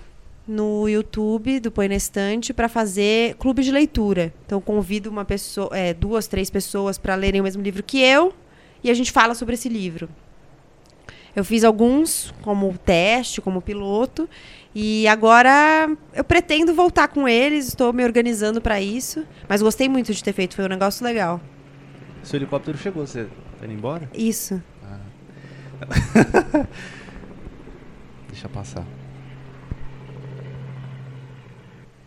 no 0.46 0.88
YouTube 0.88 1.58
do 1.60 1.70
Põe 1.72 1.88
na 1.88 1.96
Estante 1.96 2.52
para 2.52 2.68
fazer 2.68 3.34
clube 3.36 3.62
de 3.62 3.72
leitura. 3.72 4.32
Então 4.44 4.60
convido 4.60 5.10
uma 5.10 5.24
pessoa, 5.24 5.70
é, 5.72 5.92
duas, 5.92 6.26
três 6.26 6.50
pessoas 6.50 6.98
para 6.98 7.14
lerem 7.14 7.40
o 7.40 7.44
mesmo 7.44 7.62
livro 7.62 7.82
que 7.82 8.00
eu 8.00 8.32
e 8.82 8.90
a 8.90 8.94
gente 8.94 9.10
fala 9.10 9.34
sobre 9.34 9.54
esse 9.54 9.68
livro. 9.68 10.08
Eu 11.34 11.44
fiz 11.44 11.64
alguns 11.64 12.32
como 12.40 12.72
teste, 12.78 13.42
como 13.42 13.60
piloto, 13.60 14.26
e 14.74 15.06
agora 15.06 15.94
eu 16.14 16.24
pretendo 16.24 16.72
voltar 16.74 17.08
com 17.08 17.28
eles, 17.28 17.68
estou 17.68 17.92
me 17.92 18.02
organizando 18.04 18.58
para 18.60 18.80
isso, 18.80 19.26
mas 19.46 19.60
gostei 19.60 19.86
muito 19.86 20.14
de 20.14 20.24
ter 20.24 20.32
feito, 20.32 20.56
foi 20.56 20.64
um 20.64 20.68
negócio 20.68 21.04
legal. 21.04 21.38
Seu 22.22 22.38
helicóptero 22.38 22.78
chegou, 22.78 23.06
você 23.06 23.28
tá 23.60 23.66
indo 23.66 23.74
embora? 23.74 24.08
Isso. 24.14 24.62
Deixa 28.28 28.48
passar. 28.48 28.86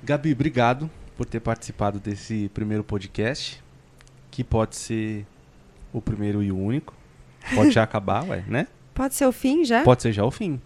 Gabi, 0.10 0.32
obrigado 0.32 0.90
por 1.16 1.28
ter 1.28 1.40
participado 1.40 2.00
desse 2.00 2.50
primeiro 2.52 2.84
podcast, 2.84 3.64
que 4.32 4.44
pode 4.44 4.76
ser 4.76 5.24
o 5.94 6.02
primeiro 6.02 6.42
e 6.42 6.52
o 6.52 6.58
único. 6.58 6.96
Pode 7.54 7.70
já 7.70 7.84
acabar, 7.86 8.28
ué, 8.28 8.44
né? 8.48 8.68
Pode 8.92 9.14
ser 9.14 9.28
o 9.28 9.32
fim 9.32 9.64
já? 9.64 9.84
Pode 9.84 10.02
ser 10.02 10.12
já 10.12 10.26
o 10.26 10.32
fim. 10.32 10.60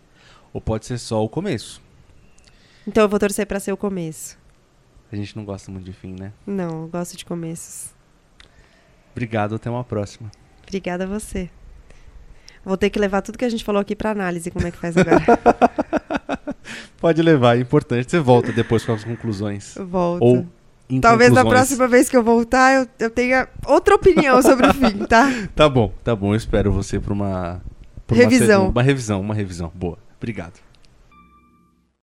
Ou 0.53 0.61
pode 0.61 0.85
ser 0.85 0.97
só 0.97 1.21
o 1.21 1.27
começo. 1.27 1.81
Então 2.87 3.03
eu 3.03 3.09
vou 3.09 3.19
torcer 3.19 3.45
para 3.45 3.59
ser 3.59 3.73
o 3.73 3.75
começo. 3.75 4.39
A 5.11 5.15
gente 5.17 5.35
não 5.35 5.43
gosta 5.43 5.69
muito 5.69 5.83
de 5.83 5.91
fim, 5.91 6.15
né? 6.17 6.31
Não, 6.47 6.83
eu 6.83 6.87
gosto 6.87 7.17
de 7.17 7.25
começos. 7.25 7.93
Obrigado, 9.11 9.55
até 9.55 9.69
uma 9.69 9.83
próxima. 9.83 10.31
Obrigada 10.65 11.03
a 11.03 11.07
você. 11.07 11.49
Vou 12.65 12.77
ter 12.77 12.89
que 12.89 12.99
levar 12.99 13.21
tudo 13.21 13.37
que 13.37 13.45
a 13.45 13.49
gente 13.49 13.63
falou 13.63 13.81
aqui 13.81 13.95
para 13.95 14.11
análise, 14.11 14.49
como 14.49 14.65
é 14.65 14.71
que 14.71 14.77
faz 14.77 14.95
agora. 14.97 15.23
Pode 16.97 17.21
levar, 17.21 17.57
é 17.57 17.59
importante. 17.59 18.09
Você 18.09 18.19
volta 18.19 18.51
depois 18.51 18.85
com 18.85 18.93
as 18.93 19.03
conclusões. 19.03 19.75
Volto. 19.77 20.23
Ou 20.23 20.47
Talvez 21.01 21.31
na 21.31 21.43
próxima 21.45 21.87
vez 21.87 22.09
que 22.09 22.15
eu 22.15 22.23
voltar 22.23 22.73
eu, 22.73 22.87
eu 22.99 23.09
tenha 23.09 23.47
outra 23.65 23.95
opinião 23.95 24.41
sobre 24.41 24.67
o 24.67 24.73
fim, 24.75 25.05
tá? 25.05 25.27
Tá 25.55 25.67
bom, 25.67 25.91
tá 26.03 26.15
bom. 26.15 26.33
Eu 26.33 26.35
espero 26.35 26.71
você 26.71 26.99
pra 26.99 27.13
uma... 27.13 27.61
pra 28.05 28.17
Revisão. 28.17 28.69
uma 28.69 28.83
revisão, 28.83 29.21
uma 29.21 29.33
revisão. 29.33 29.71
Boa. 29.73 29.97
Obrigado. 30.17 30.59